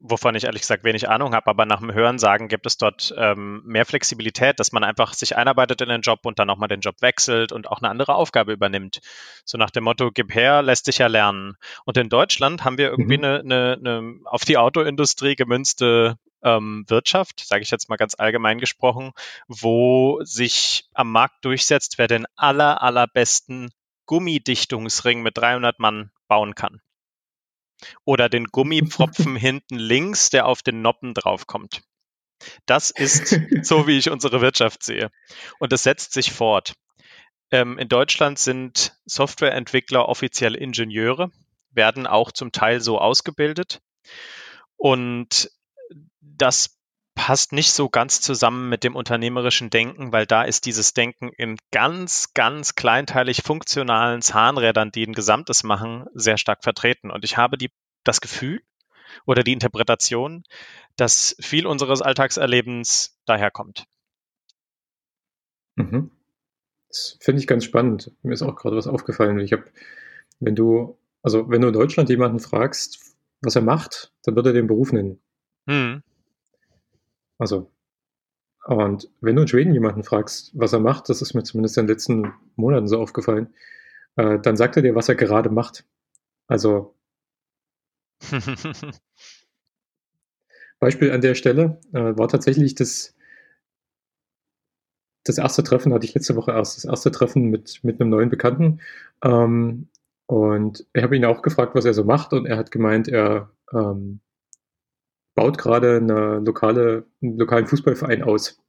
wovon 0.00 0.34
ich 0.34 0.44
ehrlich 0.44 0.62
gesagt 0.62 0.84
wenig 0.84 1.08
Ahnung 1.08 1.34
habe, 1.34 1.48
aber 1.48 1.66
nach 1.66 1.80
dem 1.80 1.92
Hören 1.92 2.18
sagen 2.18 2.48
gibt 2.48 2.66
es 2.66 2.76
dort 2.76 3.12
ähm, 3.16 3.62
mehr 3.64 3.84
Flexibilität, 3.84 4.60
dass 4.60 4.72
man 4.72 4.84
einfach 4.84 5.12
sich 5.14 5.36
einarbeitet 5.36 5.80
in 5.80 5.88
den 5.88 6.02
Job 6.02 6.20
und 6.24 6.38
dann 6.38 6.46
nochmal 6.46 6.68
den 6.68 6.80
Job 6.80 6.96
wechselt 7.00 7.52
und 7.52 7.68
auch 7.68 7.78
eine 7.78 7.90
andere 7.90 8.14
Aufgabe 8.14 8.52
übernimmt. 8.52 9.00
So 9.44 9.58
nach 9.58 9.70
dem 9.70 9.84
Motto, 9.84 10.10
gib 10.12 10.34
her, 10.34 10.62
lässt 10.62 10.84
sich 10.84 10.98
ja 10.98 11.08
lernen. 11.08 11.56
Und 11.84 11.96
in 11.96 12.08
Deutschland 12.08 12.64
haben 12.64 12.78
wir 12.78 12.90
irgendwie 12.90 13.18
mhm. 13.18 13.24
eine, 13.24 13.40
eine, 13.40 13.76
eine 13.78 14.20
auf 14.24 14.44
die 14.44 14.56
Autoindustrie 14.56 15.34
gemünzte 15.34 16.16
ähm, 16.42 16.84
Wirtschaft, 16.86 17.40
sage 17.40 17.62
ich 17.62 17.70
jetzt 17.70 17.88
mal 17.88 17.96
ganz 17.96 18.14
allgemein 18.16 18.58
gesprochen, 18.58 19.12
wo 19.48 20.20
sich 20.22 20.88
am 20.94 21.10
Markt 21.10 21.44
durchsetzt, 21.44 21.98
wer 21.98 22.06
den 22.06 22.26
aller, 22.36 22.82
allerbesten 22.82 23.70
Gummidichtungsring 24.06 25.22
mit 25.22 25.36
300 25.36 25.78
Mann 25.80 26.10
bauen 26.28 26.54
kann. 26.54 26.80
Oder 28.04 28.28
den 28.28 28.46
Gummipfropfen 28.46 29.36
hinten 29.36 29.76
links, 29.76 30.30
der 30.30 30.46
auf 30.46 30.62
den 30.62 30.82
Noppen 30.82 31.14
draufkommt. 31.14 31.82
Das 32.66 32.90
ist 32.90 33.38
so, 33.62 33.86
wie 33.86 33.98
ich 33.98 34.10
unsere 34.10 34.40
Wirtschaft 34.40 34.82
sehe. 34.82 35.10
Und 35.58 35.72
das 35.72 35.82
setzt 35.82 36.12
sich 36.12 36.32
fort. 36.32 36.74
Ähm, 37.50 37.78
in 37.78 37.88
Deutschland 37.88 38.38
sind 38.38 38.96
Softwareentwickler 39.06 40.08
offiziell 40.08 40.54
Ingenieure, 40.54 41.30
werden 41.70 42.06
auch 42.06 42.30
zum 42.30 42.52
Teil 42.52 42.80
so 42.80 42.98
ausgebildet. 42.98 43.80
Und 44.76 45.50
das 46.20 46.77
passt 47.18 47.52
nicht 47.52 47.72
so 47.72 47.88
ganz 47.88 48.20
zusammen 48.20 48.68
mit 48.68 48.84
dem 48.84 48.94
unternehmerischen 48.94 49.70
Denken, 49.70 50.12
weil 50.12 50.24
da 50.24 50.44
ist 50.44 50.66
dieses 50.66 50.94
Denken 50.94 51.32
in 51.36 51.56
ganz, 51.72 52.32
ganz 52.32 52.76
kleinteilig 52.76 53.42
funktionalen 53.42 54.22
Zahnrädern, 54.22 54.92
die 54.92 55.04
ein 55.04 55.14
Gesamtes 55.14 55.64
machen, 55.64 56.06
sehr 56.14 56.38
stark 56.38 56.62
vertreten. 56.62 57.10
Und 57.10 57.24
ich 57.24 57.36
habe 57.36 57.58
die, 57.58 57.72
das 58.04 58.20
Gefühl 58.20 58.62
oder 59.26 59.42
die 59.42 59.52
Interpretation, 59.52 60.44
dass 60.94 61.34
viel 61.40 61.66
unseres 61.66 62.02
Alltagserlebens 62.02 63.18
daherkommt. 63.26 63.86
Mhm. 65.74 66.12
Das 66.86 67.18
finde 67.20 67.40
ich 67.40 67.48
ganz 67.48 67.64
spannend. 67.64 68.12
Mir 68.22 68.32
ist 68.32 68.42
auch 68.42 68.54
gerade 68.54 68.76
was 68.76 68.86
aufgefallen. 68.86 69.40
Ich 69.40 69.52
habe, 69.52 69.64
wenn 70.38 70.54
du, 70.54 70.96
also 71.22 71.50
wenn 71.50 71.62
du 71.62 71.66
in 71.66 71.74
Deutschland 71.74 72.10
jemanden 72.10 72.38
fragst, 72.38 73.16
was 73.40 73.56
er 73.56 73.62
macht, 73.62 74.12
dann 74.22 74.36
wird 74.36 74.46
er 74.46 74.52
den 74.52 74.68
Beruf 74.68 74.92
nennen. 74.92 75.20
Hm. 75.66 76.04
Also, 77.38 77.70
und 78.66 79.10
wenn 79.20 79.36
du 79.36 79.42
in 79.42 79.48
Schweden 79.48 79.72
jemanden 79.72 80.04
fragst, 80.04 80.52
was 80.54 80.72
er 80.72 80.80
macht, 80.80 81.08
das 81.08 81.22
ist 81.22 81.34
mir 81.34 81.42
zumindest 81.44 81.78
in 81.78 81.86
den 81.86 81.94
letzten 81.94 82.32
Monaten 82.56 82.88
so 82.88 83.00
aufgefallen, 83.00 83.54
äh, 84.16 84.38
dann 84.40 84.56
sagt 84.56 84.76
er 84.76 84.82
dir, 84.82 84.94
was 84.94 85.08
er 85.08 85.14
gerade 85.14 85.50
macht. 85.50 85.86
Also, 86.48 86.94
Beispiel 90.80 91.12
an 91.12 91.20
der 91.20 91.34
Stelle 91.34 91.80
äh, 91.92 92.16
war 92.16 92.28
tatsächlich 92.28 92.74
das, 92.74 93.14
das 95.24 95.38
erste 95.38 95.62
Treffen, 95.62 95.92
hatte 95.92 96.04
ich 96.04 96.14
letzte 96.14 96.36
Woche 96.36 96.52
erst, 96.52 96.76
das 96.76 96.84
erste 96.84 97.10
Treffen 97.10 97.50
mit, 97.50 97.82
mit 97.84 98.00
einem 98.00 98.10
neuen 98.10 98.30
Bekannten. 98.30 98.80
Ähm, 99.22 99.88
und 100.26 100.86
ich 100.92 101.02
habe 101.02 101.16
ihn 101.16 101.24
auch 101.24 101.42
gefragt, 101.42 101.74
was 101.74 101.84
er 101.84 101.94
so 101.94 102.04
macht, 102.04 102.32
und 102.32 102.46
er 102.46 102.58
hat 102.58 102.70
gemeint, 102.70 103.08
er 103.08 103.50
ähm, 103.72 104.20
baut 105.38 105.56
gerade 105.56 105.98
eine 105.98 106.40
lokale, 106.40 107.06
einen 107.22 107.38
lokalen 107.38 107.68
Fußballverein 107.68 108.24
aus. 108.24 108.60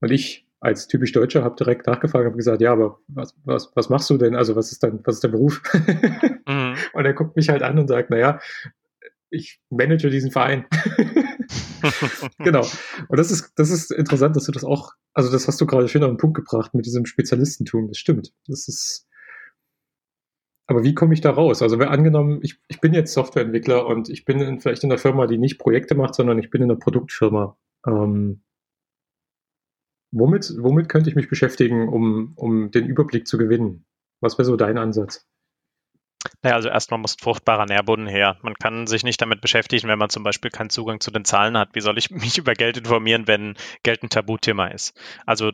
Und 0.00 0.10
ich 0.10 0.48
als 0.58 0.88
typisch 0.88 1.12
Deutscher 1.12 1.44
habe 1.44 1.56
direkt 1.56 1.86
nachgefragt, 1.86 2.24
habe 2.24 2.36
gesagt, 2.38 2.62
ja, 2.62 2.72
aber 2.72 2.98
was, 3.08 3.36
was, 3.44 3.70
was 3.74 3.90
machst 3.90 4.08
du 4.08 4.16
denn? 4.16 4.34
Also 4.34 4.56
was 4.56 4.72
ist 4.72 4.82
dein, 4.82 5.00
was 5.04 5.16
ist 5.16 5.24
dein 5.24 5.32
Beruf? 5.32 5.60
mhm. 6.48 6.76
Und 6.94 7.04
er 7.04 7.12
guckt 7.12 7.36
mich 7.36 7.50
halt 7.50 7.62
an 7.62 7.78
und 7.78 7.88
sagt, 7.88 8.08
naja, 8.08 8.40
ich 9.28 9.60
manage 9.68 10.08
diesen 10.08 10.30
Verein. 10.30 10.64
genau. 12.38 12.66
Und 13.08 13.18
das 13.18 13.30
ist, 13.30 13.52
das 13.56 13.68
ist 13.68 13.92
interessant, 13.92 14.36
dass 14.36 14.44
du 14.44 14.52
das 14.52 14.64
auch, 14.64 14.92
also 15.12 15.30
das 15.30 15.46
hast 15.46 15.60
du 15.60 15.66
gerade 15.66 15.88
schön 15.88 16.04
auf 16.04 16.10
den 16.10 16.16
Punkt 16.16 16.36
gebracht 16.38 16.72
mit 16.72 16.86
diesem 16.86 17.04
Spezialistentum. 17.04 17.88
Das 17.88 17.98
stimmt. 17.98 18.32
Das 18.46 18.66
ist, 18.66 19.06
aber 20.66 20.82
wie 20.82 20.94
komme 20.94 21.14
ich 21.14 21.20
da 21.20 21.30
raus? 21.30 21.62
Also 21.62 21.78
wer 21.78 21.90
angenommen, 21.90 22.40
ich, 22.42 22.58
ich 22.68 22.80
bin 22.80 22.94
jetzt 22.94 23.12
Softwareentwickler 23.12 23.86
und 23.86 24.08
ich 24.08 24.24
bin 24.24 24.40
in, 24.40 24.60
vielleicht 24.60 24.82
in 24.84 24.90
einer 24.90 24.98
Firma, 24.98 25.26
die 25.26 25.38
nicht 25.38 25.58
Projekte 25.58 25.94
macht, 25.94 26.14
sondern 26.14 26.38
ich 26.38 26.50
bin 26.50 26.62
in 26.62 26.70
einer 26.70 26.78
Produktfirma. 26.78 27.56
Ähm, 27.86 28.42
womit, 30.10 30.54
womit 30.58 30.88
könnte 30.88 31.10
ich 31.10 31.16
mich 31.16 31.28
beschäftigen, 31.28 31.88
um, 31.88 32.32
um 32.36 32.70
den 32.70 32.86
Überblick 32.86 33.26
zu 33.26 33.36
gewinnen? 33.36 33.84
Was 34.20 34.38
wäre 34.38 34.46
so 34.46 34.56
dein 34.56 34.78
Ansatz? 34.78 35.26
Naja, 36.40 36.56
also 36.56 36.70
erstmal 36.70 37.00
muss 37.00 37.16
fruchtbarer 37.20 37.66
Nährboden 37.66 38.06
her. 38.06 38.38
Man 38.42 38.54
kann 38.54 38.86
sich 38.86 39.02
nicht 39.04 39.20
damit 39.20 39.42
beschäftigen, 39.42 39.88
wenn 39.88 39.98
man 39.98 40.08
zum 40.08 40.22
Beispiel 40.22 40.50
keinen 40.50 40.70
Zugang 40.70 41.00
zu 41.00 41.10
den 41.10 41.26
Zahlen 41.26 41.58
hat. 41.58 41.74
Wie 41.74 41.80
soll 41.80 41.98
ich 41.98 42.10
mich 42.10 42.38
über 42.38 42.54
Geld 42.54 42.78
informieren, 42.78 43.26
wenn 43.26 43.54
Geld 43.82 44.02
ein 44.02 44.08
Tabuthema 44.08 44.68
ist? 44.68 44.98
Also 45.26 45.52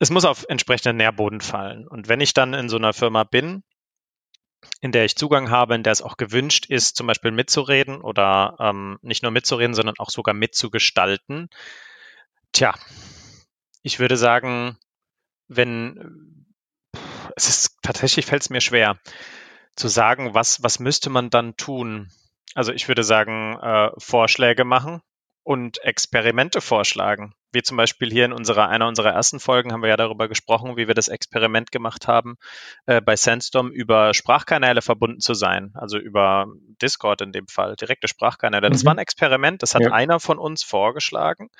es 0.00 0.10
muss 0.10 0.24
auf 0.24 0.46
entsprechenden 0.48 0.96
Nährboden 0.96 1.40
fallen. 1.40 1.86
Und 1.86 2.08
wenn 2.08 2.20
ich 2.20 2.32
dann 2.32 2.54
in 2.54 2.68
so 2.68 2.76
einer 2.76 2.94
Firma 2.94 3.24
bin, 3.24 3.62
in 4.80 4.92
der 4.92 5.04
ich 5.04 5.16
Zugang 5.16 5.50
habe, 5.50 5.74
in 5.74 5.82
der 5.82 5.92
es 5.92 6.02
auch 6.02 6.16
gewünscht 6.16 6.66
ist, 6.66 6.96
zum 6.96 7.06
Beispiel 7.06 7.30
mitzureden 7.30 8.00
oder 8.00 8.56
ähm, 8.58 8.98
nicht 9.02 9.22
nur 9.22 9.30
mitzureden, 9.30 9.74
sondern 9.74 9.98
auch 9.98 10.10
sogar 10.10 10.34
mitzugestalten. 10.34 11.50
Tja, 12.52 12.74
ich 13.82 13.98
würde 13.98 14.16
sagen, 14.16 14.78
wenn 15.48 16.46
es 17.36 17.48
ist 17.48 17.76
tatsächlich 17.82 18.26
fällt 18.26 18.42
es 18.42 18.50
mir 18.50 18.60
schwer 18.60 18.98
zu 19.76 19.88
sagen, 19.88 20.34
was, 20.34 20.62
was 20.62 20.78
müsste 20.78 21.10
man 21.10 21.30
dann 21.30 21.56
tun. 21.56 22.10
Also 22.54 22.72
ich 22.72 22.88
würde 22.88 23.04
sagen, 23.04 23.58
äh, 23.60 23.90
Vorschläge 23.98 24.64
machen 24.64 25.02
und 25.42 25.78
Experimente 25.84 26.60
vorschlagen 26.60 27.34
wie 27.52 27.62
zum 27.62 27.76
Beispiel 27.76 28.10
hier 28.10 28.24
in 28.24 28.32
unserer, 28.32 28.68
einer 28.68 28.86
unserer 28.86 29.10
ersten 29.10 29.40
Folgen 29.40 29.72
haben 29.72 29.82
wir 29.82 29.88
ja 29.88 29.96
darüber 29.96 30.28
gesprochen, 30.28 30.76
wie 30.76 30.86
wir 30.86 30.94
das 30.94 31.08
Experiment 31.08 31.72
gemacht 31.72 32.08
haben, 32.08 32.36
äh, 32.86 33.00
bei 33.00 33.16
Sandstorm 33.16 33.70
über 33.70 34.14
Sprachkanäle 34.14 34.82
verbunden 34.82 35.20
zu 35.20 35.34
sein, 35.34 35.72
also 35.74 35.98
über 35.98 36.46
Discord 36.80 37.20
in 37.22 37.32
dem 37.32 37.48
Fall, 37.48 37.76
direkte 37.76 38.08
Sprachkanäle. 38.08 38.70
Das 38.70 38.82
mhm. 38.82 38.86
war 38.86 38.94
ein 38.94 38.98
Experiment, 38.98 39.62
das 39.62 39.74
hat 39.74 39.82
ja. 39.82 39.92
einer 39.92 40.20
von 40.20 40.38
uns 40.38 40.62
vorgeschlagen 40.62 41.50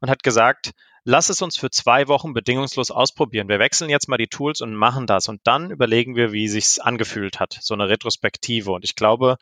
und 0.00 0.10
hat 0.10 0.22
gesagt, 0.22 0.72
lass 1.04 1.28
es 1.28 1.42
uns 1.42 1.56
für 1.56 1.70
zwei 1.70 2.08
Wochen 2.08 2.32
bedingungslos 2.32 2.90
ausprobieren. 2.90 3.48
Wir 3.48 3.58
wechseln 3.58 3.90
jetzt 3.90 4.08
mal 4.08 4.16
die 4.16 4.26
Tools 4.26 4.60
und 4.60 4.74
machen 4.74 5.06
das 5.06 5.28
und 5.28 5.40
dann 5.44 5.70
überlegen 5.70 6.16
wir, 6.16 6.32
wie 6.32 6.48
sich's 6.48 6.78
angefühlt 6.78 7.40
hat, 7.40 7.58
so 7.60 7.74
eine 7.74 7.88
Retrospektive. 7.88 8.72
Und 8.72 8.84
ich 8.84 8.96
glaube, 8.96 9.36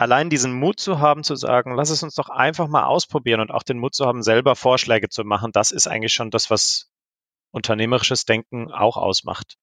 allein 0.00 0.30
diesen 0.30 0.54
Mut 0.54 0.80
zu 0.80 0.98
haben, 0.98 1.22
zu 1.24 1.36
sagen, 1.36 1.74
lass 1.74 1.90
es 1.90 2.02
uns 2.02 2.14
doch 2.14 2.30
einfach 2.30 2.68
mal 2.68 2.84
ausprobieren 2.84 3.40
und 3.40 3.50
auch 3.50 3.62
den 3.62 3.78
Mut 3.78 3.94
zu 3.94 4.06
haben, 4.06 4.22
selber 4.22 4.56
Vorschläge 4.56 5.10
zu 5.10 5.24
machen, 5.24 5.52
das 5.52 5.72
ist 5.72 5.86
eigentlich 5.86 6.14
schon 6.14 6.30
das, 6.30 6.50
was 6.50 6.90
unternehmerisches 7.50 8.24
Denken 8.24 8.72
auch 8.72 8.96
ausmacht. 8.96 9.58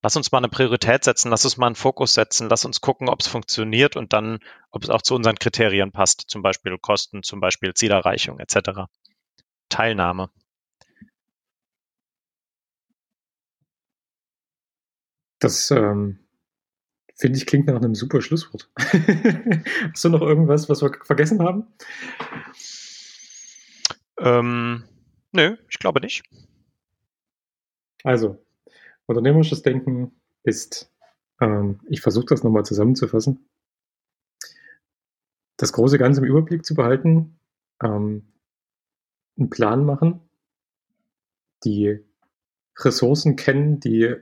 Lass 0.00 0.14
uns 0.14 0.30
mal 0.30 0.38
eine 0.38 0.48
Priorität 0.48 1.02
setzen, 1.02 1.30
lass 1.30 1.44
uns 1.44 1.56
mal 1.56 1.66
einen 1.66 1.74
Fokus 1.74 2.12
setzen, 2.12 2.48
lass 2.48 2.64
uns 2.64 2.80
gucken, 2.80 3.08
ob 3.08 3.20
es 3.20 3.26
funktioniert 3.26 3.96
und 3.96 4.12
dann, 4.12 4.38
ob 4.70 4.84
es 4.84 4.90
auch 4.90 5.02
zu 5.02 5.16
unseren 5.16 5.34
Kriterien 5.36 5.90
passt, 5.90 6.26
zum 6.28 6.42
Beispiel 6.42 6.78
Kosten, 6.78 7.24
zum 7.24 7.40
Beispiel 7.40 7.74
Zielerreichung 7.74 8.38
etc. 8.38 8.86
Teilnahme. 9.68 10.30
Das 15.40 15.72
ähm, 15.72 16.25
Finde 17.18 17.38
ich, 17.38 17.46
klingt 17.46 17.66
nach 17.66 17.76
einem 17.76 17.94
super 17.94 18.20
Schlusswort. 18.20 18.70
Hast 18.76 20.04
du 20.04 20.10
noch 20.10 20.20
irgendwas, 20.20 20.68
was 20.68 20.82
wir 20.82 20.92
vergessen 21.02 21.40
haben? 21.40 21.66
Ähm, 24.18 24.84
nö, 25.32 25.56
ich 25.70 25.78
glaube 25.78 26.00
nicht. 26.00 26.24
Also, 28.04 28.44
unternehmerisches 29.06 29.62
Denken 29.62 30.12
ist, 30.42 30.92
ähm, 31.40 31.80
ich 31.88 32.02
versuche 32.02 32.26
das 32.26 32.44
nochmal 32.44 32.66
zusammenzufassen, 32.66 33.48
das 35.56 35.72
große 35.72 35.96
Ganze 35.96 36.20
im 36.20 36.26
Überblick 36.26 36.66
zu 36.66 36.74
behalten, 36.74 37.38
ähm, 37.82 38.30
einen 39.38 39.48
Plan 39.48 39.86
machen, 39.86 40.20
die 41.64 41.98
Ressourcen 42.78 43.36
kennen, 43.36 43.80
die 43.80 44.16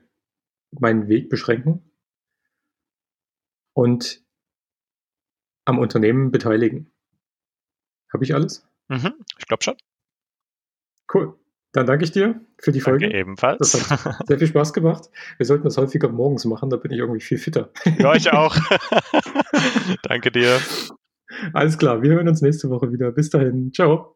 meinen 0.71 1.09
Weg 1.09 1.29
beschränken 1.29 1.91
und 3.75 4.25
am 5.67 5.79
Unternehmen 5.79 6.31
beteiligen. 6.31 6.91
Habe 8.13 8.25
ich 8.25 8.35
alles? 8.35 8.67
Mhm, 8.89 9.15
ich 9.39 9.47
glaube 9.47 9.63
schon. 9.63 9.77
Cool. 11.13 11.39
Dann 11.73 11.87
danke 11.87 12.05
ich 12.05 12.13
dir 12.13 12.41
für 12.57 12.71
die 12.71 12.81
Folge. 12.81 13.07
Danke 13.07 13.19
ebenfalls. 13.19 13.73
Das 13.73 13.91
hat 13.91 14.27
sehr 14.29 14.39
viel 14.39 14.47
Spaß 14.47 14.73
gemacht. 14.73 15.11
Wir 15.39 15.47
sollten 15.47 15.65
das 15.65 15.77
häufiger 15.77 16.09
morgens 16.09 16.45
machen, 16.45 16.71
da 16.71 16.77
bin 16.77 16.93
ich 16.93 16.99
irgendwie 16.99 17.21
viel 17.21 17.39
fitter. 17.39 17.71
Ja, 17.99 18.15
ich 18.15 18.33
auch. 18.33 18.57
danke 20.03 20.31
dir. 20.31 20.61
Alles 21.53 21.77
klar, 21.77 22.03
wir 22.03 22.13
hören 22.13 22.29
uns 22.29 22.43
nächste 22.43 22.71
Woche 22.71 22.93
wieder. 22.93 23.11
Bis 23.11 23.31
dahin. 23.31 23.73
Ciao. 23.73 24.14